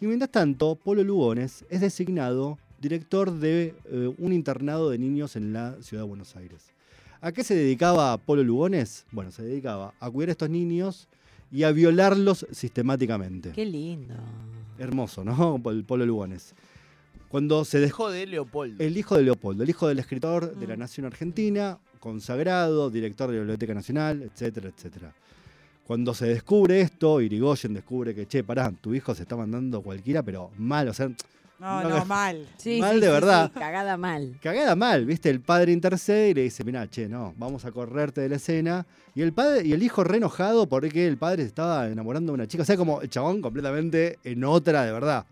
Y 0.00 0.06
mientras 0.06 0.30
tanto, 0.30 0.74
Polo 0.76 1.02
Lugones 1.04 1.64
es 1.70 1.80
designado 1.80 2.58
director 2.80 3.30
de 3.30 3.74
eh, 3.90 4.14
un 4.18 4.32
internado 4.32 4.88
de 4.90 4.98
niños 4.98 5.36
en 5.36 5.52
la 5.52 5.76
ciudad 5.82 6.04
de 6.04 6.08
Buenos 6.08 6.34
Aires. 6.36 6.70
¿A 7.20 7.32
qué 7.32 7.44
se 7.44 7.54
dedicaba 7.54 8.16
Polo 8.16 8.42
Lugones? 8.42 9.04
Bueno, 9.12 9.30
se 9.30 9.42
dedicaba 9.42 9.92
a 10.00 10.10
cuidar 10.10 10.30
a 10.30 10.32
estos 10.32 10.48
niños 10.48 11.08
y 11.52 11.64
a 11.64 11.72
violarlos 11.72 12.46
sistemáticamente. 12.50 13.50
Qué 13.52 13.66
lindo. 13.66 14.14
Hermoso, 14.78 15.22
¿no? 15.24 15.60
El 15.70 15.84
Polo 15.84 16.06
Lugones. 16.06 16.54
Cuando 17.30 17.64
se 17.64 17.78
dejó 17.78 18.10
de 18.10 18.26
Leopoldo. 18.26 18.82
el 18.84 18.96
hijo 18.98 19.16
de 19.16 19.22
Leopoldo, 19.22 19.62
el 19.62 19.70
hijo 19.70 19.86
del 19.88 19.98
escritor 20.00 20.54
de 20.56 20.66
la 20.66 20.76
Mm. 20.76 20.80
Nación 20.80 21.06
Argentina, 21.06 21.78
consagrado, 22.00 22.90
director 22.90 23.28
de 23.30 23.36
la 23.36 23.40
Biblioteca 23.42 23.72
Nacional, 23.72 24.22
etcétera, 24.22 24.68
etcétera. 24.76 25.14
Cuando 25.86 26.12
se 26.14 26.26
descubre 26.26 26.80
esto, 26.80 27.20
Irigoyen 27.20 27.74
descubre 27.74 28.14
que, 28.14 28.26
che, 28.26 28.44
pará, 28.44 28.70
tu 28.80 28.94
hijo 28.94 29.14
se 29.14 29.22
está 29.22 29.36
mandando 29.36 29.80
cualquiera, 29.80 30.22
pero 30.22 30.50
mal, 30.58 30.88
o 30.88 30.92
sea, 30.94 31.08
No, 31.60 31.82
No, 31.88 32.04
mal. 32.06 32.48
Sí, 32.56 32.80
Mal 32.80 32.94
sí, 32.94 33.00
de 33.00 33.06
sí, 33.06 33.12
verdad. 33.12 33.50
sí, 33.52 33.60
cagada 33.60 33.96
mal. 33.98 34.38
cagada 34.42 34.74
mal, 34.76 35.04
¿viste? 35.04 35.28
El 35.28 35.40
padre 35.40 35.72
intercede 35.72 36.30
y 36.30 36.34
le 36.34 36.42
dice, 36.44 36.64
mirá, 36.64 36.88
che, 36.88 37.06
no, 37.08 37.34
vamos 37.36 37.64
a 37.66 37.70
correrte 37.70 38.22
de 38.22 38.28
la 38.30 38.36
escena. 38.36 38.86
Y 39.14 39.20
el 39.22 39.32
padre 39.34 39.66
y 39.66 39.72
el 39.74 39.82
hijo 39.82 40.02
re 40.02 40.16
enojado 40.16 40.66
porque 40.68 41.06
el 41.06 41.18
padre 41.18 41.42
se 41.42 41.48
estaba 41.48 41.86
enamorando 41.88 42.32
de 42.32 42.34
una 42.36 42.46
chica. 42.46 42.62
O 42.62 42.66
sea, 42.66 42.78
como 42.78 43.02
el 43.02 43.10
chabón 43.10 43.42
completamente 43.42 44.18
en 44.24 44.42
otra, 44.44 44.84
de 44.86 44.92
verdad. 44.92 45.26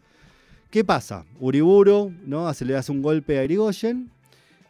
¿Qué 0.70 0.84
pasa? 0.84 1.24
Uriburu, 1.40 2.12
¿no? 2.26 2.52
Se 2.52 2.64
le 2.64 2.76
hace 2.76 2.92
un 2.92 3.00
golpe 3.02 3.38
a 3.38 3.44
Irigoyen. 3.44 4.10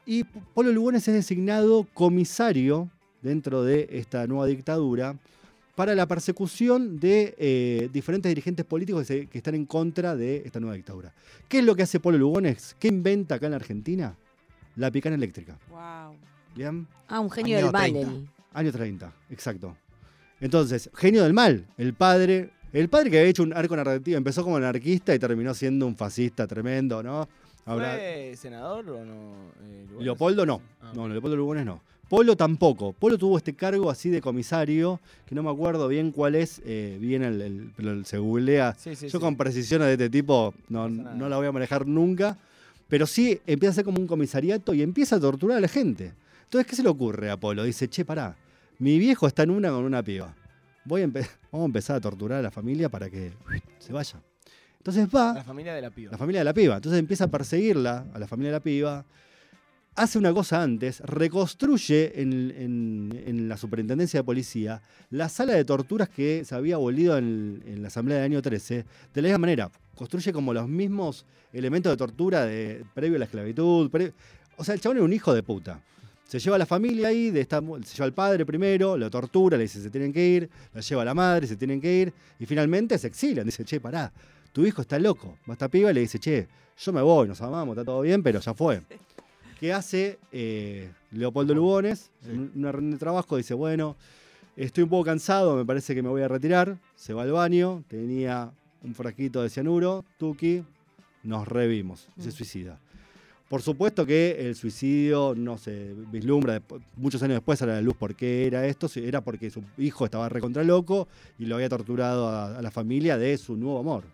Y 0.07 0.25
Polo 0.25 0.73
Lugones 0.73 1.07
es 1.09 1.15
designado 1.15 1.87
comisario 1.93 2.89
dentro 3.21 3.63
de 3.63 3.89
esta 3.93 4.27
nueva 4.27 4.47
dictadura 4.47 5.17
para 5.75 5.95
la 5.95 6.07
persecución 6.07 6.99
de 6.99 7.35
eh, 7.39 7.89
diferentes 7.93 8.31
dirigentes 8.31 8.65
políticos 8.65 9.03
que, 9.03 9.07
se- 9.07 9.27
que 9.27 9.39
están 9.39 9.55
en 9.55 9.67
contra 9.67 10.17
de 10.17 10.43
esta 10.45 10.61
nueva 10.61 10.77
dictadura. 10.77 11.13
¿Qué 11.49 11.59
es 11.59 11.65
lo 11.65 11.75
que 11.77 11.83
hace 11.83 12.01
Polo 12.01 12.17
Lugones? 12.17 12.75
¿Qué 12.79 12.89
inventa 12.89 13.35
acá 13.37 13.47
en 13.47 13.51
la 13.53 13.57
Argentina? 13.57 14.17
La 14.77 14.91
picana 14.91 15.17
eléctrica. 15.17 15.59
Wow. 15.71 16.17
¿Bien? 16.57 16.87
Ah, 17.09 17.21
un 17.21 17.31
genio 17.31 17.57
Año 17.59 17.67
del 17.67 17.73
mal. 17.73 17.91
30. 17.93 18.11
él. 18.11 18.29
Año 18.55 18.73
30, 18.73 19.13
exacto. 19.31 19.77
Entonces, 20.41 20.89
genio 20.95 21.23
del 21.25 21.33
mal, 21.35 21.67
el 21.77 21.93
padre, 21.95 22.51
el 22.73 22.89
padre 22.89 23.11
que 23.11 23.19
había 23.19 23.31
hecho 23.31 23.43
un 23.43 23.53
arco 23.53 23.77
narrativo, 23.77 24.17
empezó 24.17 24.45
como 24.45 24.57
anarquista 24.57 25.15
y 25.15 25.19
terminó 25.19 25.55
siendo 25.55 25.87
un 25.87 25.97
fascista 25.97 26.47
tremendo, 26.47 27.03
¿no? 27.03 27.29
Habrá- 27.67 27.93
¿Fue 27.95 28.35
senador 28.37 28.89
o 28.91 29.05
no? 29.05 29.33
eh? 29.63 29.87
Leopoldo 30.01 30.47
no. 30.47 30.61
Ah, 30.81 30.93
No, 30.95 31.05
ok. 31.05 31.11
Leopoldo 31.11 31.37
Lugones 31.37 31.67
no. 31.67 31.83
Polo 32.09 32.35
tampoco. 32.37 32.95
Polo 32.95 33.19
tuvo 33.19 33.37
este 33.37 33.53
cargo 33.53 33.91
así 33.91 34.09
de 34.09 34.23
comisario, 34.23 34.99
que 35.27 35.35
no 35.35 35.43
me 35.43 35.51
acuerdo 35.51 35.89
bien 35.89 36.11
cuál 36.11 36.35
es, 36.37 36.63
eh, 36.65 36.97
bien 36.99 37.23
el, 37.23 37.43
el- 37.43 37.71
pero 37.77 38.03
se 38.05 38.17
googlea. 38.17 38.75
Sí, 38.79 38.95
sí, 38.97 39.09
Yo 39.09 39.19
sí. 39.19 39.23
con 39.23 39.37
precisiones 39.37 39.89
de 39.89 39.93
este 39.93 40.09
tipo 40.09 40.55
no, 40.71 40.89
No 40.89 41.15
no 41.15 41.29
la 41.29 41.37
voy 41.37 41.47
a 41.49 41.53
manejar 41.53 41.87
nunca, 41.87 42.39
pero 42.89 43.07
sí 43.07 43.39
empieza 43.47 43.73
a 43.73 43.75
ser 43.75 43.85
como 43.85 44.01
un 44.01 44.07
comisariato 44.07 44.73
y 44.73 44.81
empieza 44.81 45.17
a 45.17 45.21
torturar 45.21 45.59
a 45.59 45.61
la 45.61 45.69
gente. 45.69 46.13
Entonces, 46.45 46.67
¿qué 46.67 46.77
se 46.77 46.83
le 46.83 46.89
ocurre 46.89 47.29
a 47.31 47.37
Polo? 47.37 47.63
Dice, 47.65 47.89
che, 47.91 48.07
pará, 48.07 48.35
mi 48.79 48.99
viejo 48.99 49.27
está 49.27 49.43
en 49.43 49.51
una 49.51 49.69
con 49.71 49.85
una 49.85 50.03
piba. 50.03 50.35
Voy 50.89 51.03
a 51.03 51.07
vamos 51.53 51.65
a 51.65 51.65
empezar 51.67 51.97
a 51.97 52.01
torturar 52.01 52.39
a 52.39 52.43
la 52.43 52.51
familia 52.51 52.89
para 52.89 53.09
que 53.11 53.33
se 53.79 53.93
vaya. 53.93 54.21
Entonces 54.79 55.07
va 55.15 55.35
La 55.35 55.45
familia 55.45 55.75
de 55.75 55.83
la 55.83 55.91
piba. 55.91 56.13
la 56.13 56.19
familia 56.19 56.41
de 56.41 56.45
la 56.47 56.55
piba. 56.55 56.77
Entonces 56.77 56.99
empieza 56.99 57.25
a 57.25 57.29
perseguirla, 57.29 58.07
a 58.15 58.19
la 58.19 58.27
familia 58.27 58.51
de 58.53 58.57
la 58.59 58.63
piba. 58.63 59.05
Hace 59.97 60.17
una 60.19 60.33
cosa 60.33 60.63
antes, 60.63 61.01
reconstruye 61.01 62.21
en, 62.23 62.33
en- 62.57 63.25
en 63.27 63.49
la 63.49 63.57
superintendencia 63.57 64.21
de 64.21 64.25
policía 64.25 64.81
la 65.11 65.29
sala 65.29 65.55
de 65.55 65.65
torturas 65.65 66.09
que 66.09 66.45
se 66.45 66.55
había 66.55 66.77
abolido 66.77 67.19
en, 67.19 67.63
en 67.67 67.83
la 67.83 67.89
asamblea 67.89 68.19
del 68.19 68.27
año 68.27 68.41
13. 68.41 68.85
De 69.13 69.23
la 69.23 69.29
misma 69.29 69.39
manera, 69.39 69.71
construye 69.97 70.33
como 70.33 70.55
los 70.55 70.69
mismos 70.69 71.27
elementos 71.53 71.91
de 71.93 71.97
tortura 71.97 72.45
de, 72.47 72.85
previo 72.95 73.17
a 73.17 73.19
la 73.19 73.25
esclavitud. 73.25 73.91
o 74.57 74.63
sea, 74.65 74.75
el 74.75 74.81
chabón 74.81 74.99
era 74.99 75.05
un 75.05 75.13
hijo 75.13 75.35
de 75.35 75.43
puta. 75.43 75.81
Se 76.29 76.39
lleva 76.39 76.57
a 76.57 76.59
la 76.59 76.67
familia 76.67 77.09
ahí, 77.09 77.31
de 77.31 77.41
esta, 77.41 77.61
se 77.85 77.95
lleva 77.95 78.05
al 78.05 78.13
padre 78.13 78.45
primero, 78.45 78.99
lo 78.99 79.09
tortura, 79.11 79.57
le 79.57 79.63
dice 79.63 79.81
se 79.83 79.89
tienen 79.89 80.13
que 80.13 80.29
ir, 80.29 80.51
la 80.75 80.83
lleva 80.83 81.01
a 81.01 81.05
la 81.07 81.15
madre, 81.15 81.47
se 81.47 81.57
tienen 81.57 81.81
que 81.81 82.01
ir, 82.03 82.13
y 82.39 82.45
finalmente 82.45 82.99
se 82.99 83.07
exilian. 83.07 83.47
Dice, 83.47 83.65
che, 83.65 83.81
pará, 83.81 84.13
tu 84.53 84.67
hijo 84.67 84.83
está 84.83 84.99
loco. 84.99 85.39
Va 85.49 85.53
a 85.53 85.53
esta 85.55 85.69
piba 85.69 85.91
y 85.91 85.95
le 85.95 86.01
dice, 86.03 86.19
che, 86.19 86.47
yo 86.77 86.93
me 86.93 87.01
voy, 87.01 87.27
nos 87.29 87.41
amamos, 87.41 87.75
está 87.75 87.85
todo 87.87 88.03
bien, 88.03 88.23
pero 88.23 88.41
ya 88.41 88.53
fue. 88.53 88.83
¿Qué 89.59 89.73
hace 89.73 90.19
eh, 90.31 90.91
Leopoldo 91.13 91.55
Lugones? 91.55 92.11
En 92.27 92.53
una 92.55 92.73
reunión 92.73 92.93
de 92.93 92.99
trabajo 92.99 93.39
dice, 93.39 93.55
bueno, 93.55 93.97
estoy 94.55 94.85
un 94.85 94.91
poco 94.91 95.05
cansado, 95.07 95.57
me 95.57 95.65
parece 95.65 95.95
que 95.95 96.03
me 96.03 96.11
voy 96.11 96.21
a 96.21 96.29
retirar. 96.29 96.77
Se 96.95 97.15
va 97.15 97.23
al 97.23 97.33
baño, 97.33 97.83
tenía 97.89 98.53
un 98.83 98.95
frasquito 98.95 99.43
de 99.43 99.49
cianuro, 99.49 100.05
Tuki, 100.19 100.63
nos 101.23 101.49
revimos, 101.49 102.07
se 102.19 102.29
Mm. 102.29 102.33
suicida. 102.33 102.79
Por 103.49 103.63
supuesto 103.63 104.05
que 104.05 104.37
el 104.47 104.55
suicidio 104.55 105.35
no 105.35 105.57
se 105.57 105.95
vislumbra, 106.13 106.61
muchos 106.97 107.23
años 107.23 107.37
después 107.37 107.59
sale 107.59 107.73
a 107.73 107.77
la 107.77 107.81
luz 107.81 107.97
por 107.97 108.15
qué 108.15 108.47
era 108.47 108.67
esto, 108.67 108.89
era 108.97 109.23
porque 109.23 109.51
su 109.51 109.65
hijo 109.79 110.05
estaba 110.05 110.29
recontra 110.29 110.63
loco 110.65 111.09
y 111.39 111.47
lo 111.47 111.55
había 111.55 111.71
torturado 111.71 112.29
a, 112.29 112.59
a 112.59 112.63
la 112.63 112.71
familia 112.71 113.17
de 113.17 113.39
su 113.39 113.57
nuevo 113.57 113.81
amor. 113.81 114.05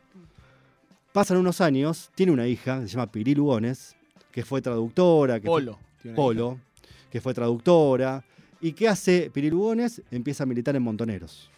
Pasan 1.12 1.36
unos 1.36 1.60
años, 1.60 2.10
tiene 2.14 2.30
una 2.30 2.46
hija, 2.46 2.80
se 2.82 2.88
llama 2.88 3.10
Piri 3.10 3.34
Lugones, 3.34 3.96
que 4.30 4.44
fue 4.44 4.62
traductora, 4.62 5.40
que 5.40 5.46
Polo. 5.46 5.78
Polo, 6.14 6.58
que 7.10 7.20
fue 7.20 7.34
traductora. 7.34 8.24
¿Y 8.60 8.72
qué 8.72 8.88
hace 8.88 9.30
Piri 9.32 9.50
Lugones? 9.50 10.02
Empieza 10.10 10.44
a 10.44 10.46
militar 10.46 10.74
en 10.76 10.82
Montoneros. 10.82 11.50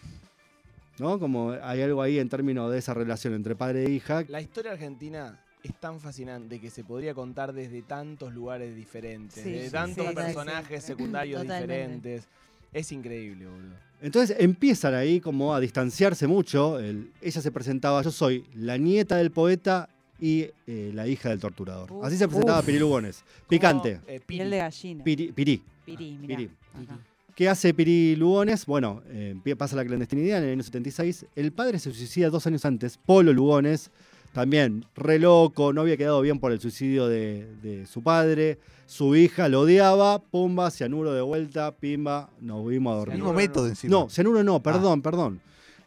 ¿No? 0.98 1.18
Como 1.18 1.52
hay 1.62 1.82
algo 1.82 2.00
ahí 2.00 2.18
en 2.18 2.28
términos 2.28 2.70
de 2.70 2.78
esa 2.78 2.94
relación 2.94 3.34
entre 3.34 3.54
padre 3.54 3.84
e 3.84 3.90
hija. 3.90 4.24
La 4.28 4.40
historia 4.40 4.72
argentina 4.72 5.38
es 5.66 5.74
tan 5.80 6.00
fascinante 6.00 6.60
que 6.60 6.70
se 6.70 6.82
podría 6.84 7.14
contar 7.14 7.52
desde 7.52 7.82
tantos 7.82 8.32
lugares 8.34 8.74
diferentes, 8.74 9.42
Sí, 9.42 9.50
de 9.52 9.66
sí, 9.66 9.70
tantos 9.72 10.06
sí, 10.08 10.14
personajes 10.14 10.82
secundarios 10.84 11.42
Totalmente. 11.42 11.74
diferentes. 11.74 12.28
Es 12.72 12.92
increíble, 12.92 13.46
boludo. 13.46 13.74
Entonces 14.02 14.36
empiezan 14.38 14.94
ahí 14.94 15.20
como 15.20 15.54
a 15.54 15.60
distanciarse 15.60 16.26
mucho. 16.26 16.78
El- 16.78 17.10
ella 17.22 17.40
se 17.40 17.50
presentaba, 17.50 18.02
yo 18.02 18.10
soy 18.10 18.44
la 18.54 18.76
nieta 18.76 19.16
del 19.16 19.30
poeta 19.30 19.88
y 20.20 20.46
eh, 20.66 20.90
la 20.94 21.06
hija 21.06 21.28
del 21.30 21.40
torturador. 21.40 21.90
Uf. 21.92 22.04
Así 22.04 22.16
se 22.16 22.26
presentaba 22.28 22.60
Uf. 22.60 22.66
Piri 22.66 22.78
Lugones. 22.78 23.22
Picante. 23.48 23.96
Como, 24.00 24.08
eh, 24.08 24.20
Piri. 24.20 24.38
Piel 24.38 24.50
de 24.50 24.56
gallina. 24.58 25.04
Piri, 25.04 25.32
Pirí. 25.32 25.62
Pirí, 25.84 26.18
mirá. 26.18 26.36
Pirí. 26.36 26.50
Ajá. 26.74 26.98
¿Qué 27.34 27.48
hace 27.50 27.72
Piri 27.74 28.16
Lugones? 28.16 28.64
Bueno, 28.66 29.02
eh, 29.08 29.34
pasa 29.58 29.76
la 29.76 29.84
clandestinidad 29.84 30.38
en 30.38 30.44
el 30.44 30.52
año 30.52 30.62
76. 30.62 31.26
El 31.36 31.52
padre 31.52 31.78
se 31.78 31.92
suicida 31.92 32.28
dos 32.30 32.46
años 32.46 32.64
antes, 32.64 32.96
Polo 32.98 33.32
Lugones, 33.32 33.90
también 34.36 34.84
re 34.94 35.18
loco, 35.18 35.72
no 35.72 35.80
había 35.80 35.96
quedado 35.96 36.20
bien 36.20 36.38
por 36.38 36.52
el 36.52 36.60
suicidio 36.60 37.08
de, 37.08 37.46
de 37.62 37.86
su 37.86 38.02
padre. 38.02 38.58
Su 38.84 39.16
hija 39.16 39.48
lo 39.48 39.62
odiaba, 39.62 40.18
pumba, 40.18 40.70
cianuro 40.70 41.14
de 41.14 41.22
vuelta, 41.22 41.74
pimba, 41.74 42.28
nos 42.42 42.66
vimos 42.68 42.92
a 42.92 42.96
dormir. 42.98 43.16
mismo 43.16 43.32
no, 43.32 43.38
método 43.38 43.64
no. 43.64 43.70
encima. 43.70 43.90
No, 43.90 44.10
cianuro 44.10 44.44
no, 44.44 44.62
perdón, 44.62 45.00
perdón. 45.00 45.40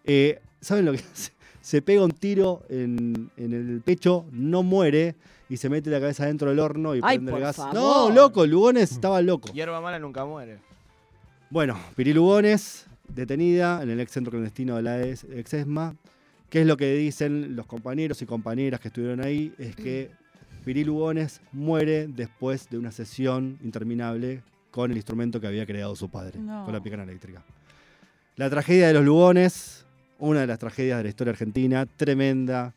Eh, 0.04 0.40
¿Saben 0.62 0.86
lo 0.86 0.94
que 0.94 0.98
hace? 1.14 1.32
Se 1.62 1.84
pega 1.84 2.04
un 2.04 2.10
tiro 2.10 2.64
en, 2.70 3.30
en 3.38 3.54
el 3.54 3.82
pecho, 3.86 4.26
no 4.32 4.64
muere 4.64 5.14
y 5.48 5.58
se 5.58 5.70
mete 5.70 5.92
la 5.92 6.00
cabeza 6.00 6.26
dentro 6.26 6.50
del 6.50 6.58
horno 6.58 6.96
y 6.96 7.02
Ay, 7.04 7.18
prende 7.20 7.34
el 7.36 7.40
gas. 7.42 7.58
favor. 7.58 7.76
No, 7.76 8.10
loco, 8.10 8.48
Lugones 8.48 8.92
estaba 8.92 9.22
loco. 9.22 9.54
Hierba 9.54 9.80
mala 9.80 10.00
nunca 10.00 10.26
muere. 10.26 10.58
Bueno, 11.52 11.78
Piri 11.96 12.14
Lugones, 12.14 12.88
detenida 13.10 13.84
en 13.84 13.92
el 13.92 14.00
ex 14.00 14.12
centro 14.12 14.32
clandestino 14.32 14.76
de 14.78 14.82
la 14.82 15.06
ex 15.06 15.24
ex 15.26 15.54
ESMA. 15.54 15.96
¿Qué 16.50 16.62
es 16.62 16.68
lo 16.68 16.78
que 16.78 16.94
dicen 16.96 17.56
los 17.56 17.66
compañeros 17.68 18.22
y 18.22 18.26
compañeras 18.26 18.80
que 18.80 18.88
estuvieron 18.88 19.24
ahí? 19.24 19.54
Es 19.60 19.76
que 19.76 20.10
Piri 20.66 20.84
Lugones 20.84 21.42
muere 21.52 22.08
después 22.08 22.70
de 22.70 22.78
una 22.78 22.92
sesión 22.92 23.58
interminable 23.64 24.42
con 24.72 24.92
el 24.92 24.98
instrumento 24.98 25.40
que 25.40 25.48
había 25.48 25.66
creado 25.66 25.96
su 25.96 26.10
padre, 26.10 26.40
No. 26.40 26.64
con 26.66 26.74
la 26.74 26.82
picana 26.82 27.04
eléctrica. 27.04 27.44
La 28.36 28.50
tragedia 28.50 28.88
de 28.88 28.94
los 28.94 29.04
Lugones, 29.06 29.86
una 30.18 30.42
de 30.42 30.48
las 30.48 30.60
tragedias 30.60 30.98
de 30.98 31.04
la 31.04 31.10
historia 31.10 31.32
argentina, 31.32 31.86
tremenda. 31.86 32.74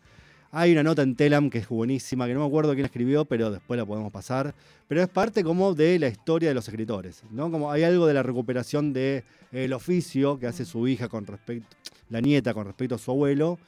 Hay 0.54 0.72
una 0.72 0.82
nota 0.82 1.00
en 1.00 1.16
Telam 1.16 1.48
que 1.48 1.56
es 1.56 1.68
buenísima, 1.68 2.26
que 2.26 2.34
no 2.34 2.40
me 2.40 2.46
acuerdo 2.46 2.74
quién 2.74 2.84
escribió, 2.84 3.24
pero 3.24 3.50
después 3.50 3.78
la 3.78 3.86
podemos 3.86 4.12
pasar. 4.12 4.54
Pero 4.86 5.00
es 5.00 5.08
parte 5.08 5.42
como 5.42 5.72
de 5.72 5.98
la 5.98 6.08
historia 6.08 6.50
de 6.50 6.54
los 6.54 6.68
escritores, 6.68 7.22
¿no? 7.30 7.50
Como 7.50 7.72
hay 7.72 7.84
algo 7.84 8.06
de 8.06 8.12
la 8.12 8.22
recuperación 8.22 8.92
del 8.92 9.72
oficio 9.72 10.38
que 10.38 10.46
hace 10.46 10.66
su 10.66 10.86
hija 10.86 11.08
con 11.08 11.26
respecto, 11.26 11.74
la 12.10 12.20
nieta 12.20 12.52
con 12.52 12.66
respecto 12.66 12.96
a 12.96 12.98
su 12.98 13.10
abuelo, 13.12 13.58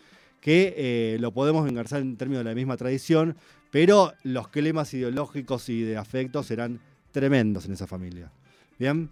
que 0.43 0.75
eh, 0.77 1.17
lo 1.21 1.33
podemos 1.33 1.67
engarzar 1.67 2.03
en 2.03 2.19
términos 2.19 2.45
de 2.45 2.51
la 2.51 2.55
misma 2.55 2.77
tradición, 2.77 3.35
pero 3.71 4.13
los 4.23 4.49
climas 4.49 4.93
ideológicos 4.93 5.71
y 5.71 5.81
de 5.81 5.97
afectos 5.97 6.45
serán 6.45 6.81
tremendos 7.13 7.65
en 7.65 7.73
esa 7.73 7.87
familia. 7.87 8.31
¿Bien? 8.79 9.09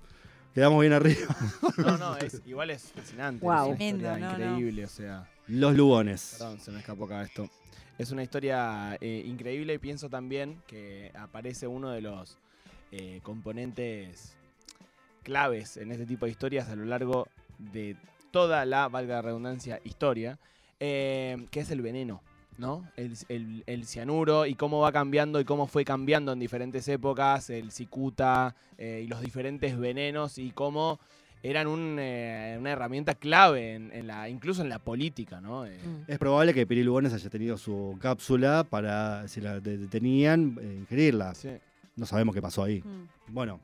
Quedamos 0.55 0.79
bien 0.83 0.93
arriba. 0.93 1.35
No, 1.79 1.97
no, 1.97 2.17
es, 2.19 2.43
igual 2.45 2.69
es 2.69 2.83
fascinante. 2.95 3.43
Guau. 3.43 3.73
Es 3.73 3.77
una 3.77 3.85
historia 3.85 4.13
Tremendo, 4.13 4.29
no, 4.29 4.39
no. 4.39 4.57
increíble, 4.57 4.85
o 4.85 4.89
sea. 4.89 5.27
Los 5.53 5.77
Lugones. 5.77 6.37
Perdón, 6.39 6.61
se 6.61 6.71
me 6.71 6.79
escapó 6.79 7.05
acá 7.05 7.23
esto. 7.23 7.47
Es 7.99 8.11
una 8.11 8.23
historia 8.23 8.97
eh, 9.03 9.23
increíble 9.27 9.75
y 9.75 9.79
pienso 9.79 10.09
también 10.09 10.63
que 10.67 11.13
aparece 11.15 11.67
uno 11.67 11.91
de 11.91 12.01
los 12.01 12.39
eh, 12.91 13.21
componentes 13.23 14.35
claves 15.23 15.77
en 15.77 15.93
este 15.93 16.07
tipo 16.07 16.25
de 16.25 16.31
historias 16.31 16.71
a 16.71 16.75
lo 16.75 16.87
largo 16.87 17.29
de 17.59 17.97
toda 18.31 18.65
la, 18.65 18.89
valga 18.89 19.17
la 19.17 19.23
redundancia, 19.23 19.79
historia, 19.85 20.39
eh, 20.81 21.37
que 21.51 21.61
es 21.61 21.71
el 21.71 21.83
veneno, 21.83 22.23
¿no? 22.57 22.89
El, 22.97 23.15
el- 23.67 23.87
cianuro 23.87 24.47
y 24.47 24.55
cómo 24.55 24.81
va 24.81 24.91
cambiando 24.91 25.39
y 25.39 25.45
cómo 25.45 25.67
fue 25.67 25.85
cambiando 25.85 26.33
en 26.33 26.39
diferentes 26.39 26.89
épocas, 26.89 27.51
el 27.51 27.73
cicuta 27.73 28.57
eh, 28.79 29.03
y 29.05 29.07
los 29.07 29.21
diferentes 29.21 29.79
venenos 29.79 30.39
y 30.39 30.51
cómo 30.51 30.99
eran 31.43 31.67
un, 31.67 31.97
eh, 31.99 32.57
una 32.59 32.71
herramienta 32.71 33.15
clave 33.15 33.75
en, 33.75 33.91
en 33.93 34.07
la, 34.07 34.29
incluso 34.29 34.63
en 34.63 34.69
la 34.69 34.79
política, 34.79 35.41
¿no? 35.41 35.67
Eh, 35.67 35.77
Mm. 35.85 36.05
Es 36.11 36.19
probable 36.19 36.55
que 36.55 36.67
Piri 36.67 36.83
Lugones 36.85 37.13
haya 37.13 37.29
tenido 37.31 37.57
su 37.59 37.97
cápsula 38.01 38.65
para, 38.69 39.27
si 39.29 39.41
la 39.41 39.59
de- 39.61 39.79
detenían, 39.79 40.57
eh, 40.61 40.77
ingerirla. 40.81 41.35
sí. 41.35 41.49
No 41.97 42.07
sabemos 42.07 42.35
qué 42.35 42.41
pasó 42.41 42.63
ahí. 42.65 42.81
Mm. 42.81 43.35
Bueno, 43.35 43.61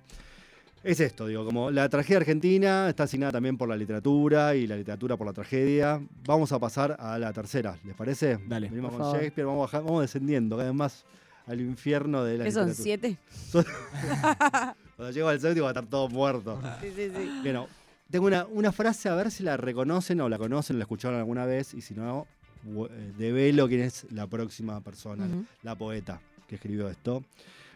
es 0.84 1.00
esto, 1.00 1.26
digo, 1.26 1.44
como 1.46 1.70
la 1.70 1.88
tragedia 1.88 2.18
argentina 2.18 2.88
está 2.88 3.04
asignada 3.04 3.32
también 3.32 3.56
por 3.56 3.68
la 3.68 3.76
literatura 3.76 4.54
y 4.54 4.66
la 4.66 4.76
literatura 4.76 5.16
por 5.16 5.26
la 5.26 5.32
tragedia. 5.32 6.00
Vamos 6.26 6.52
a 6.52 6.58
pasar 6.58 6.96
a 7.00 7.18
la 7.18 7.32
tercera, 7.32 7.76
¿les 7.84 7.94
parece? 7.96 8.38
Dale, 8.46 8.68
Venimos 8.68 8.90
con 8.92 9.00
favor. 9.00 9.16
Shakespeare, 9.16 9.46
vamos, 9.46 9.62
bajando, 9.62 9.86
vamos 9.86 10.02
descendiendo 10.02 10.56
cada 10.56 10.68
vez 10.68 10.76
más 10.76 11.04
al 11.46 11.60
infierno 11.60 12.22
de 12.24 12.38
la 12.38 12.44
¿Qué 12.44 12.52
son, 12.52 12.74
siete? 12.74 13.16
Cuando 14.98 15.14
llego 15.14 15.28
al 15.28 15.38
séptimo 15.40 15.62
va 15.66 15.70
a 15.70 15.72
estar 15.74 15.86
todo 15.86 16.08
muerto. 16.08 16.60
Sí, 16.82 16.88
sí, 16.94 17.08
sí. 17.16 17.30
Bueno, 17.42 17.68
tengo 18.10 18.26
una, 18.26 18.46
una 18.46 18.72
frase 18.72 19.08
a 19.08 19.14
ver 19.14 19.30
si 19.30 19.44
la 19.44 19.56
reconocen 19.56 20.20
o 20.20 20.28
la 20.28 20.38
conocen, 20.38 20.76
la 20.76 20.82
escucharon 20.82 21.20
alguna 21.20 21.46
vez 21.46 21.72
y 21.72 21.82
si 21.82 21.94
no, 21.94 22.26
eh, 22.66 23.12
develo 23.16 23.68
quién 23.68 23.82
es 23.82 24.06
la 24.10 24.26
próxima 24.26 24.80
persona, 24.80 25.28
la 25.62 25.76
poeta 25.76 26.20
que 26.48 26.56
escribió 26.56 26.88
esto. 26.88 27.22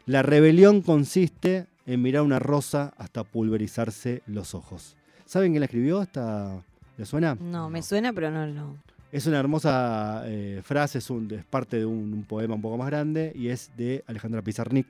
La 0.07 0.23
rebelión 0.25 0.83
consiste 0.83 1.67
en 1.87 2.03
mirar 2.03 2.23
una 2.23 2.41
rosa 2.41 2.93
hasta 2.99 3.23
pulverizarse 3.23 4.23
los 4.27 4.57
ojos. 4.57 4.97
¿Saben 5.25 5.53
quién 5.53 5.61
la 5.61 5.67
escribió? 5.67 6.03
Esta, 6.03 6.61
¿Le 6.97 7.07
suena? 7.07 7.37
No, 7.37 7.71
me 7.71 7.83
suena, 7.83 8.13
pero 8.13 8.33
no, 8.33 8.45
no. 8.49 8.77
Es 9.13 9.27
una 9.29 9.39
hermosa 9.39 10.23
eh, 10.27 10.61
frase, 10.65 10.99
es, 10.99 11.09
un- 11.09 11.33
es 11.33 11.45
parte 11.45 11.77
de 11.77 11.87
un, 11.87 12.13
un 12.15 12.25
poema 12.25 12.57
un 12.57 12.63
poco 12.63 12.79
más 12.79 12.89
grande 12.89 13.31
y 13.37 13.47
es 13.47 13.71
de 13.77 14.03
Alejandra 14.09 14.43
Pizarnik. 14.43 14.89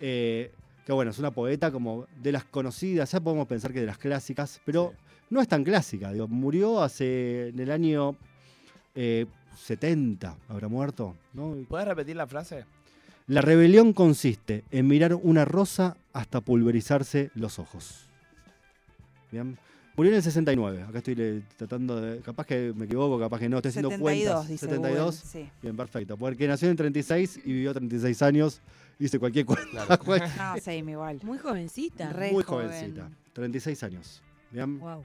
Eh, 0.00 0.50
que 0.84 0.92
bueno, 0.92 1.10
es 1.10 1.18
una 1.18 1.30
poeta 1.30 1.70
como 1.70 2.06
de 2.20 2.32
las 2.32 2.44
conocidas, 2.44 3.10
ya 3.10 3.20
podemos 3.20 3.46
pensar 3.46 3.72
que 3.72 3.80
de 3.80 3.86
las 3.86 3.98
clásicas, 3.98 4.60
pero 4.64 4.94
no 5.30 5.40
es 5.40 5.48
tan 5.48 5.64
clásica. 5.64 6.12
Digo, 6.12 6.28
murió 6.28 6.82
hace 6.82 7.48
en 7.48 7.58
el 7.58 7.70
año 7.70 8.16
eh, 8.94 9.26
70, 9.56 10.36
habrá 10.48 10.68
muerto. 10.68 11.16
¿no? 11.32 11.56
¿Puedes 11.68 11.86
repetir 11.86 12.16
la 12.16 12.26
frase? 12.26 12.64
La 13.26 13.40
rebelión 13.40 13.92
consiste 13.92 14.64
en 14.70 14.88
mirar 14.88 15.14
una 15.14 15.44
rosa 15.44 15.96
hasta 16.12 16.40
pulverizarse 16.40 17.30
los 17.34 17.58
ojos. 17.58 18.08
Bien. 19.30 19.56
Murió 19.96 20.12
en 20.12 20.16
el 20.16 20.22
69. 20.22 20.82
Acá 20.82 20.98
estoy 20.98 21.44
tratando 21.56 22.00
de. 22.00 22.20
Capaz 22.20 22.46
que 22.46 22.72
me 22.74 22.86
equivoco, 22.86 23.18
capaz 23.18 23.38
que 23.38 23.48
no. 23.48 23.58
Estoy 23.58 23.68
haciendo 23.70 23.90
72, 23.90 24.00
cuentas. 24.02 24.48
dice 24.48 24.66
72. 24.66 25.22
Google, 25.22 25.30
sí. 25.30 25.50
Bien, 25.62 25.76
perfecto. 25.76 26.16
Porque 26.16 26.48
nació 26.48 26.66
en 26.66 26.70
el 26.72 26.76
36 26.78 27.40
y 27.44 27.52
vivió 27.52 27.72
36 27.72 28.22
años. 28.22 28.62
Hice 29.00 29.18
cualquier 29.18 29.46
cuenta. 29.46 29.86
No, 30.36 30.60
same 30.60 30.92
igual. 30.92 31.18
Muy 31.22 31.38
jovencita. 31.38 32.12
Re 32.12 32.30
Muy 32.32 32.42
joven. 32.44 32.68
jovencita. 32.68 33.10
36 33.32 33.82
años. 33.82 34.22
Bien. 34.50 34.78
Wow. 34.78 35.02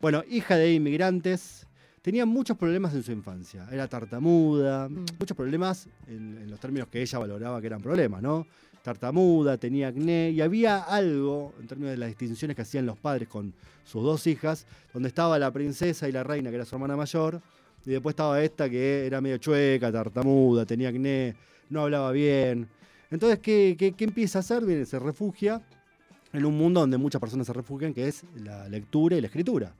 Bueno, 0.00 0.22
hija 0.28 0.56
de 0.56 0.72
inmigrantes, 0.74 1.66
tenía 2.02 2.26
muchos 2.26 2.56
problemas 2.56 2.92
en 2.94 3.02
su 3.02 3.12
infancia. 3.12 3.66
Era 3.72 3.88
tartamuda, 3.88 4.88
Mm. 4.88 5.04
muchos 5.18 5.36
problemas 5.36 5.88
en, 6.06 6.38
en 6.42 6.50
los 6.50 6.60
términos 6.60 6.88
que 6.88 7.00
ella 7.00 7.18
valoraba 7.18 7.60
que 7.60 7.68
eran 7.68 7.80
problemas, 7.80 8.20
¿no? 8.22 8.46
Tartamuda, 8.82 9.56
tenía 9.58 9.88
acné 9.88 10.30
y 10.30 10.40
había 10.40 10.78
algo 10.80 11.54
en 11.60 11.68
términos 11.68 11.92
de 11.92 11.98
las 11.98 12.08
distinciones 12.08 12.56
que 12.56 12.62
hacían 12.62 12.84
los 12.84 12.98
padres 12.98 13.28
con 13.28 13.54
sus 13.84 14.02
dos 14.02 14.26
hijas, 14.26 14.66
donde 14.92 15.08
estaba 15.08 15.38
la 15.38 15.52
princesa 15.52 16.08
y 16.08 16.12
la 16.12 16.24
reina, 16.24 16.50
que 16.50 16.56
era 16.56 16.64
su 16.64 16.74
hermana 16.74 16.96
mayor, 16.96 17.40
y 17.86 17.90
después 17.90 18.12
estaba 18.14 18.42
esta 18.42 18.68
que 18.68 19.06
era 19.06 19.20
medio 19.20 19.38
chueca, 19.38 19.92
tartamuda, 19.92 20.66
tenía 20.66 20.88
acné, 20.88 21.36
no 21.70 21.82
hablaba 21.82 22.10
bien. 22.10 22.68
Entonces, 23.12 23.38
¿qué, 23.40 23.76
qué- 23.78 23.92
qué 23.92 24.04
empieza 24.04 24.38
a 24.38 24.40
hacer? 24.40 24.64
Viene, 24.64 24.84
se 24.86 24.98
refugia 24.98 25.60
en 26.32 26.44
un 26.44 26.56
mundo 26.56 26.80
donde 26.80 26.96
muchas 26.98 27.20
personas 27.20 27.46
se 27.46 27.52
refugian, 27.52 27.92
que 27.92 28.08
es 28.08 28.24
la 28.42 28.68
lectura 28.68 29.16
y 29.16 29.20
la 29.20 29.26
escritura. 29.26 29.74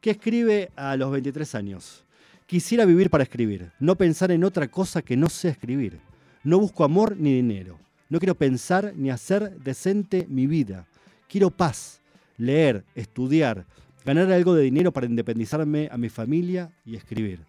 ¿Qué 0.00 0.10
escribe 0.10 0.70
a 0.76 0.96
los 0.96 1.10
23 1.10 1.54
años? 1.56 2.04
Quisiera 2.46 2.84
vivir 2.84 3.10
para 3.10 3.24
escribir, 3.24 3.72
no 3.80 3.96
pensar 3.96 4.30
en 4.30 4.44
otra 4.44 4.68
cosa 4.68 5.02
que 5.02 5.16
no 5.16 5.28
sea 5.28 5.50
escribir. 5.50 5.98
No 6.44 6.60
busco 6.60 6.84
amor 6.84 7.16
ni 7.16 7.34
dinero. 7.34 7.76
No 8.08 8.20
quiero 8.20 8.36
pensar 8.36 8.92
ni 8.94 9.10
hacer 9.10 9.58
decente 9.58 10.26
mi 10.28 10.46
vida. 10.46 10.86
Quiero 11.28 11.50
paz, 11.50 12.00
leer, 12.38 12.84
estudiar, 12.94 13.64
ganar 14.04 14.30
algo 14.30 14.54
de 14.54 14.62
dinero 14.62 14.92
para 14.92 15.06
independizarme 15.06 15.88
a 15.90 15.96
mi 15.98 16.08
familia 16.08 16.70
y 16.84 16.94
escribir. 16.94 17.40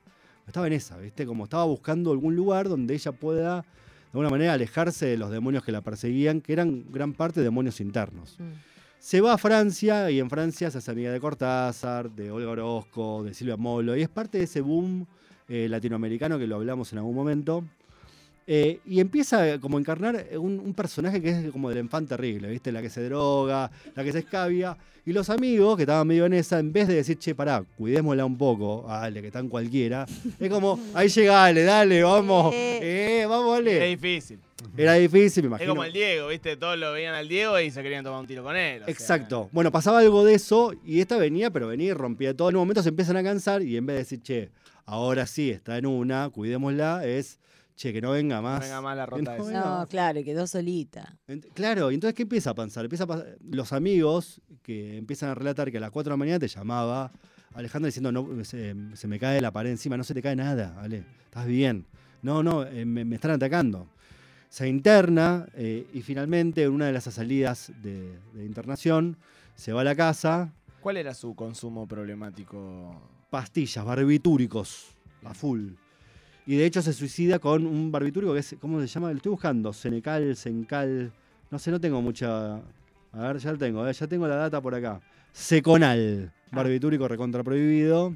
Estaba 0.47 0.65
en 0.65 0.73
esa, 0.73 0.97
¿viste? 0.97 1.28
Como 1.28 1.43
estaba 1.43 1.65
buscando 1.65 2.12
algún 2.12 2.36
lugar 2.36 2.67
donde 2.69 2.95
ella 2.95 3.12
pueda, 3.12 3.65
alguna 4.18 4.30
manera, 4.30 4.54
alejarse 4.54 5.06
de 5.06 5.18
los 5.18 5.32
demonios 5.32 5.64
que 5.64 5.72
la 5.72 5.82
perseguían, 5.82 6.42
que 6.42 6.54
eran 6.54 6.86
gran 6.92 7.14
parte 7.14 7.42
demonios 7.42 7.80
internos. 7.80 8.36
Mm. 8.40 8.54
Se 9.00 9.22
va 9.22 9.34
a 9.34 9.38
Francia 9.38 10.10
y 10.10 10.20
en 10.20 10.30
Francia 10.30 10.72
se 10.72 10.80
hace 10.80 10.92
amiga 10.92 11.12
de 11.12 11.20
Cortázar, 11.20 12.10
de 12.12 12.32
Olga 12.32 12.50
Orozco, 12.50 13.24
de 13.24 13.34
Silvia 13.34 13.56
Molo, 13.56 13.96
y 13.96 14.02
es 14.02 14.10
parte 14.10 14.40
de 14.40 14.46
ese 14.46 14.62
boom 14.62 15.06
eh, 15.48 15.68
latinoamericano 15.70 16.40
que 16.40 16.48
lo 16.48 16.56
hablamos 16.56 16.92
en 16.92 17.00
algún 17.00 17.16
momento. 17.16 17.64
Eh, 18.50 18.80
y 18.86 19.02
empieza 19.02 19.54
eh, 19.56 19.60
como 19.60 19.78
a 19.78 19.80
encarnar 19.82 20.26
un, 20.40 20.60
un 20.60 20.74
personaje 20.74 21.22
que 21.22 21.30
es 21.30 21.52
como 21.52 21.68
del 21.70 21.80
enfant 21.80 22.08
terrible, 22.08 22.48
¿viste? 22.50 22.72
La 22.72 22.82
que 22.82 22.90
se 22.90 23.04
droga, 23.04 23.70
la 23.94 24.04
que 24.04 24.12
se 24.14 24.20
escabia. 24.20 24.78
Y 25.06 25.14
los 25.14 25.30
amigos 25.30 25.76
que 25.78 25.84
estaban 25.84 26.06
medio 26.08 26.26
en 26.26 26.34
esa, 26.34 26.60
en 26.60 26.72
vez 26.74 26.88
de 26.88 26.96
decir, 26.96 27.18
che, 27.18 27.34
pará, 27.36 27.64
cuidémosla 27.78 28.26
un 28.26 28.38
poco, 28.38 28.90
Ale, 28.90 29.22
que 29.22 29.28
están 29.28 29.48
cualquiera, 29.48 30.06
es 30.40 30.50
como, 30.50 30.80
ahí 30.94 31.08
llega 31.10 31.46
Ale, 31.46 31.64
dale, 31.64 32.04
vamos, 32.04 32.54
eh, 32.56 33.26
vamos, 33.28 33.54
Es 33.60 33.60
Ale. 33.60 33.86
difícil. 33.88 34.40
Era 34.76 34.94
difícil, 34.96 35.44
me 35.44 35.48
Es 35.48 35.50
imagino. 35.62 35.72
como 35.72 35.84
el 35.86 35.94
Diego, 35.94 36.28
¿viste? 36.28 36.56
Todos 36.58 36.78
lo 36.78 36.92
veían 36.92 37.16
al 37.16 37.28
Diego 37.28 37.60
y 37.60 37.72
se 37.72 37.82
querían 37.84 38.04
tomar 38.04 38.20
un 38.20 38.28
tiro 38.28 38.44
con 38.44 38.56
él. 38.58 38.80
sea. 38.84 38.92
Exacto. 38.92 39.50
Bueno, 39.52 39.72
pasaba 39.72 40.00
algo 40.00 40.24
de 40.26 40.34
eso 40.36 40.74
y 40.86 41.00
esta 41.00 41.18
venía, 41.18 41.52
pero 41.52 41.68
venía 41.68 41.88
y 41.88 41.94
rompía 41.94 42.36
todo. 42.36 42.50
En 42.50 42.56
un 42.56 42.62
momento 42.64 42.84
se 42.84 42.90
empiezan 42.90 43.18
a 43.18 43.24
cansar 43.24 43.62
y 43.62 43.78
en 43.78 43.86
vez 43.86 43.96
de 43.96 44.00
decir, 44.00 44.22
che, 44.22 44.50
ahora 44.86 45.26
sí 45.26 45.52
está 45.52 45.78
en 45.78 45.86
una, 45.86 46.30
cuidémosla, 46.30 47.06
es, 47.08 47.40
che, 47.78 47.94
que 47.94 48.02
no 48.02 48.12
venga 48.12 48.38
No 48.38 48.42
más. 48.42 48.60
venga 48.60 48.82
más 48.82 48.98
la 48.98 49.06
Que 49.06 49.12
rota 49.12 49.38
no 49.38 49.50
esa. 49.50 49.60
No, 49.80 49.88
claro, 49.88 50.22
quedó 50.26 50.46
solita. 50.48 51.16
Ent- 51.30 51.48
Claro, 51.54 51.92
y 51.92 51.94
entonces, 51.96 52.16
¿qué 52.16 52.24
empieza 52.24 52.50
a 52.50 52.56
pasar? 52.56 52.84
Empieza 52.86 53.06
a 53.06 53.08
pasar- 53.08 53.38
Los 53.50 53.72
amigos 53.72 54.42
que 54.63 54.98
empiezan 54.98 55.30
a 55.30 55.36
relatar 55.36 55.72
que 55.72 55.78
a 55.78 55.82
las 55.82 55.92
4 55.92 56.10
de 56.10 56.13
la 56.13 56.18
mañana 56.18 56.40
te 56.40 56.48
llamaba 56.50 57.12
Alejandra 57.54 57.88
diciendo, 57.88 58.12
no, 58.12 58.44
se, 58.44 58.76
se 58.96 59.08
me 59.08 59.18
cae 59.20 59.40
la 59.40 59.52
pared 59.52 59.70
encima, 59.72 59.96
no 59.96 60.04
se 60.04 60.13
te 60.13 60.22
cae 60.22 60.36
nada, 60.36 60.76
Ale, 60.82 61.04
estás 61.24 61.46
bien. 61.46 61.86
No, 62.22 62.44
no, 62.44 62.63
eh, 62.66 62.84
me, 62.86 63.06
me 63.06 63.16
están 63.16 63.32
atacando. 63.32 63.88
Se 64.50 64.68
interna 64.68 65.46
eh, 65.56 65.86
y 65.94 66.02
finalmente 66.02 66.63
en 66.63 66.72
una 66.72 66.86
de 66.88 66.94
las 66.94 67.04
salidas 67.06 67.72
de, 67.82 68.18
de 68.34 68.46
internación 68.46 69.18
se 69.56 69.72
va 69.74 69.82
a 69.82 69.84
la 69.84 69.96
casa, 69.96 70.52
¿Cuál 70.82 70.98
era 70.98 71.13
su 71.13 71.36
consumo 71.36 71.88
problemático? 71.88 73.02
pastillas, 73.30 73.84
barbitúricos, 73.84 74.88
a 75.24 75.34
full. 75.34 75.72
Y 76.48 76.56
de 76.56 76.66
hecho 76.66 76.82
se 76.82 76.94
suicida 76.94 77.40
con 77.40 77.66
un 77.68 77.92
barbitúrico 77.92 78.34
que 78.34 78.40
es, 78.40 78.56
¿cómo 78.62 78.80
se 78.80 78.88
llama? 78.88 79.10
Lo 79.12 79.18
estoy 79.18 79.32
buscando, 79.32 79.74
Senecal, 79.74 80.34
Sencal, 80.38 81.12
no 81.52 81.60
sé, 81.60 81.72
no 81.72 81.80
tengo 81.80 82.02
mucha... 82.02 82.56
A 83.12 83.20
ver, 83.20 83.38
ya 83.38 83.52
lo 83.52 83.58
tengo, 83.58 83.86
eh, 83.86 83.92
ya 83.92 84.08
tengo 84.08 84.28
la 84.28 84.38
data 84.38 84.62
por 84.62 84.74
acá. 84.74 85.02
Seconal, 85.34 86.32
barbitúrico 86.52 87.06
recontra 87.08 87.44
prohibido, 87.44 88.16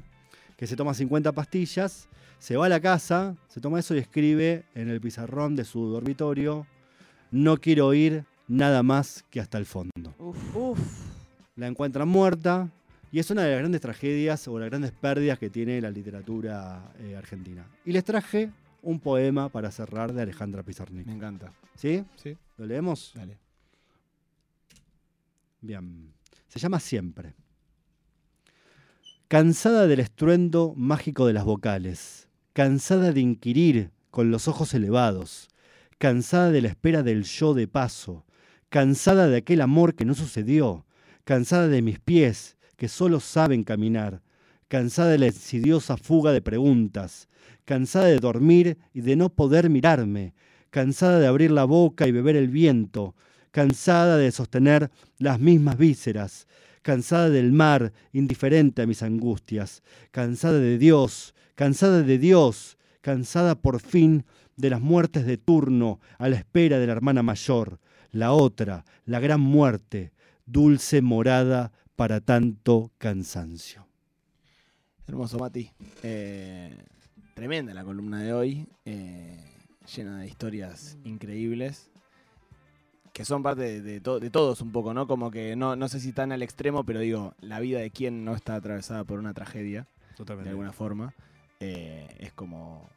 que 0.56 0.66
se 0.66 0.76
toma 0.76 0.94
50 0.94 1.32
pastillas, 1.32 2.08
se 2.38 2.56
va 2.56 2.66
a 2.66 2.68
la 2.70 2.80
casa, 2.80 3.36
se 3.48 3.60
toma 3.60 3.78
eso 3.78 3.94
y 3.94 3.98
escribe 3.98 4.64
en 4.74 4.88
el 4.88 5.00
pizarrón 5.00 5.54
de 5.54 5.64
su 5.64 5.88
dormitorio, 5.88 6.66
no 7.30 7.58
quiero 7.58 7.92
ir 7.92 8.24
nada 8.48 8.82
más 8.82 9.24
que 9.30 9.40
hasta 9.40 9.58
el 9.58 9.66
fondo 9.66 10.14
Uf. 10.18 10.78
la 11.56 11.66
encuentran 11.66 12.08
muerta 12.08 12.70
y 13.12 13.18
es 13.18 13.30
una 13.30 13.42
de 13.42 13.50
las 13.50 13.58
grandes 13.58 13.82
tragedias 13.82 14.48
o 14.48 14.58
las 14.58 14.70
grandes 14.70 14.90
pérdidas 14.90 15.38
que 15.38 15.50
tiene 15.50 15.80
la 15.82 15.90
literatura 15.90 16.94
eh, 16.98 17.14
argentina. 17.14 17.62
Y 17.84 17.92
les 17.92 18.02
traje 18.02 18.50
un 18.80 18.98
poema 18.98 19.50
para 19.50 19.70
cerrar 19.70 20.14
de 20.14 20.22
Alejandra 20.22 20.62
Pizarnik. 20.62 21.06
Me 21.06 21.12
encanta. 21.12 21.52
¿Sí? 21.76 22.02
Sí, 22.16 22.36
¿Lo 22.56 22.64
leemos? 22.64 23.12
dale. 23.14 23.36
Bien. 25.60 26.10
Se 26.48 26.58
llama 26.58 26.80
Siempre. 26.80 27.34
Cansada 29.28 29.86
del 29.86 30.00
estruendo 30.00 30.72
mágico 30.74 31.26
de 31.26 31.34
las 31.34 31.44
vocales, 31.44 32.28
cansada 32.54 33.12
de 33.12 33.20
inquirir 33.20 33.90
con 34.10 34.30
los 34.30 34.48
ojos 34.48 34.72
elevados, 34.72 35.48
cansada 35.98 36.50
de 36.50 36.62
la 36.62 36.68
espera 36.68 37.02
del 37.02 37.24
yo 37.24 37.52
de 37.52 37.68
paso, 37.68 38.24
cansada 38.70 39.28
de 39.28 39.36
aquel 39.36 39.60
amor 39.60 39.94
que 39.94 40.06
no 40.06 40.14
sucedió, 40.14 40.86
cansada 41.24 41.68
de 41.68 41.82
mis 41.82 41.98
pies 41.98 42.56
que 42.82 42.88
solo 42.88 43.20
saben 43.20 43.62
caminar, 43.62 44.22
cansada 44.66 45.12
de 45.12 45.18
la 45.18 45.26
insidiosa 45.26 45.96
fuga 45.96 46.32
de 46.32 46.42
preguntas, 46.42 47.28
cansada 47.64 48.06
de 48.06 48.18
dormir 48.18 48.76
y 48.92 49.02
de 49.02 49.14
no 49.14 49.28
poder 49.28 49.70
mirarme, 49.70 50.34
cansada 50.70 51.20
de 51.20 51.28
abrir 51.28 51.52
la 51.52 51.62
boca 51.62 52.08
y 52.08 52.10
beber 52.10 52.34
el 52.34 52.48
viento, 52.48 53.14
cansada 53.52 54.16
de 54.16 54.32
sostener 54.32 54.90
las 55.18 55.38
mismas 55.38 55.78
vísceras, 55.78 56.48
cansada 56.82 57.30
del 57.30 57.52
mar, 57.52 57.92
indiferente 58.12 58.82
a 58.82 58.86
mis 58.88 59.04
angustias, 59.04 59.84
cansada 60.10 60.58
de 60.58 60.76
Dios, 60.76 61.36
cansada 61.54 62.02
de 62.02 62.18
Dios, 62.18 62.78
cansada 63.00 63.54
por 63.54 63.78
fin 63.78 64.24
de 64.56 64.70
las 64.70 64.80
muertes 64.80 65.24
de 65.24 65.36
turno 65.36 66.00
a 66.18 66.28
la 66.28 66.34
espera 66.34 66.80
de 66.80 66.88
la 66.88 66.94
hermana 66.94 67.22
mayor, 67.22 67.78
la 68.10 68.32
otra, 68.32 68.84
la 69.04 69.20
gran 69.20 69.40
muerte, 69.40 70.10
dulce 70.46 71.00
morada 71.00 71.70
para 72.02 72.20
tanto 72.20 72.90
cansancio. 72.98 73.86
Hermoso, 75.06 75.38
Mati. 75.38 75.70
Eh, 76.02 76.76
tremenda 77.32 77.72
la 77.72 77.84
columna 77.84 78.20
de 78.20 78.32
hoy. 78.32 78.66
eh, 78.84 79.38
llena 79.94 80.18
de 80.18 80.26
historias 80.26 80.98
increíbles. 81.04 81.92
Que 83.12 83.24
son 83.24 83.44
parte 83.44 83.62
de, 83.62 83.82
de 83.82 84.00
to- 84.00 84.18
de 84.18 84.30
todos 84.30 84.60
un 84.62 84.72
poco, 84.72 84.92
¿no? 84.92 85.06
Como 85.06 85.30
que 85.30 85.54
no, 85.54 85.76
no 85.76 85.86
sé 85.88 86.00
si 86.00 86.12
tan 86.12 86.32
al 86.32 86.42
extremo, 86.42 86.82
pero 86.82 86.98
digo, 86.98 87.34
la 87.40 87.60
vida 87.60 87.78
de 87.78 87.92
quien 87.92 88.24
no 88.24 88.34
está 88.34 88.56
atravesada 88.56 89.04
por 89.04 89.20
una 89.20 89.32
tragedia, 89.32 89.86
de 90.42 90.50
alguna 90.50 90.72
forma, 90.72 91.14
eh, 91.60 92.08
es 92.18 92.32
como. 92.32 92.90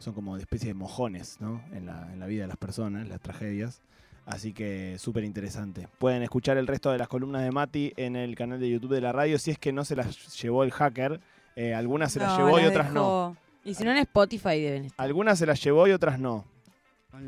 Son 0.00 0.12
como 0.12 0.36
de 0.36 0.42
especie 0.42 0.68
de 0.68 0.74
mojones, 0.74 1.40
¿no? 1.40 1.62
En 1.72 1.86
la, 1.86 2.12
en 2.12 2.20
la 2.20 2.26
vida 2.26 2.42
de 2.42 2.48
las 2.48 2.58
personas, 2.58 3.08
las 3.08 3.22
tragedias. 3.22 3.80
Así 4.26 4.52
que 4.52 4.96
súper 4.98 5.24
interesante. 5.24 5.88
Pueden 5.98 6.22
escuchar 6.22 6.56
el 6.56 6.66
resto 6.66 6.90
de 6.90 6.98
las 6.98 7.08
columnas 7.08 7.42
de 7.42 7.50
Mati 7.50 7.92
en 7.96 8.16
el 8.16 8.34
canal 8.34 8.58
de 8.58 8.70
YouTube 8.70 8.94
de 8.94 9.00
la 9.00 9.12
radio. 9.12 9.38
Si 9.38 9.50
es 9.50 9.58
que 9.58 9.72
no 9.72 9.84
se 9.84 9.96
las 9.96 10.40
llevó 10.40 10.64
el 10.64 10.70
hacker, 10.72 11.20
eh, 11.56 11.74
algunas 11.74 12.12
se 12.12 12.20
las 12.20 12.36
llevó 12.36 12.58
y 12.58 12.64
otras 12.64 12.92
no. 12.92 13.36
Y 13.64 13.74
si 13.74 13.84
no 13.84 13.90
en 13.90 13.98
Spotify 13.98 14.60
deben 14.60 14.86
estar. 14.86 15.04
Algunas 15.04 15.38
se 15.38 15.46
las 15.46 15.62
llevó 15.62 15.86
y 15.86 15.92
otras 15.92 16.18
no. 16.18 16.44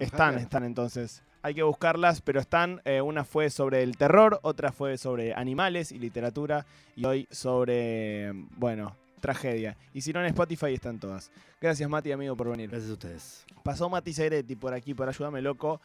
Están, 0.01 0.39
están 0.39 0.65
entonces. 0.65 1.23
Hay 1.43 1.55
que 1.55 1.63
buscarlas, 1.63 2.23
pero 2.23 2.41
están. 2.41 2.81
eh, 2.85 3.01
una 3.01 3.25
fue 3.25 3.51
sobre 3.51 3.83
el 3.83 3.97
terror, 3.97 4.41
otra 4.43 4.73
fue 4.73 4.99
sobre 4.99 5.33
animales 5.33 5.93
y 5.93 5.99
literatura, 5.99 6.67
y 6.97 7.05
hoy 7.05 7.29
sobre, 7.31 8.33
bueno, 8.57 8.97
tragedia. 9.21 9.77
Y 9.95 10.01
si 10.01 10.13
no 10.13 10.21
en 10.21 10.27
Spotify 10.27 10.75
están 10.75 10.99
todas. 10.99 11.31
Gracias 11.61 11.89
Mati, 11.89 12.11
amigo, 12.11 12.37
por 12.37 12.51
venir. 12.51 12.71
Gracias 12.71 12.91
a 12.91 12.95
ustedes. 12.95 13.47
Pasó 13.63 13.89
Mati 13.89 14.13
Segretti 14.13 14.57
por 14.57 14.75
aquí, 14.75 14.93
por 14.95 15.09
Ayúdame 15.09 15.41
Loco. 15.41 15.81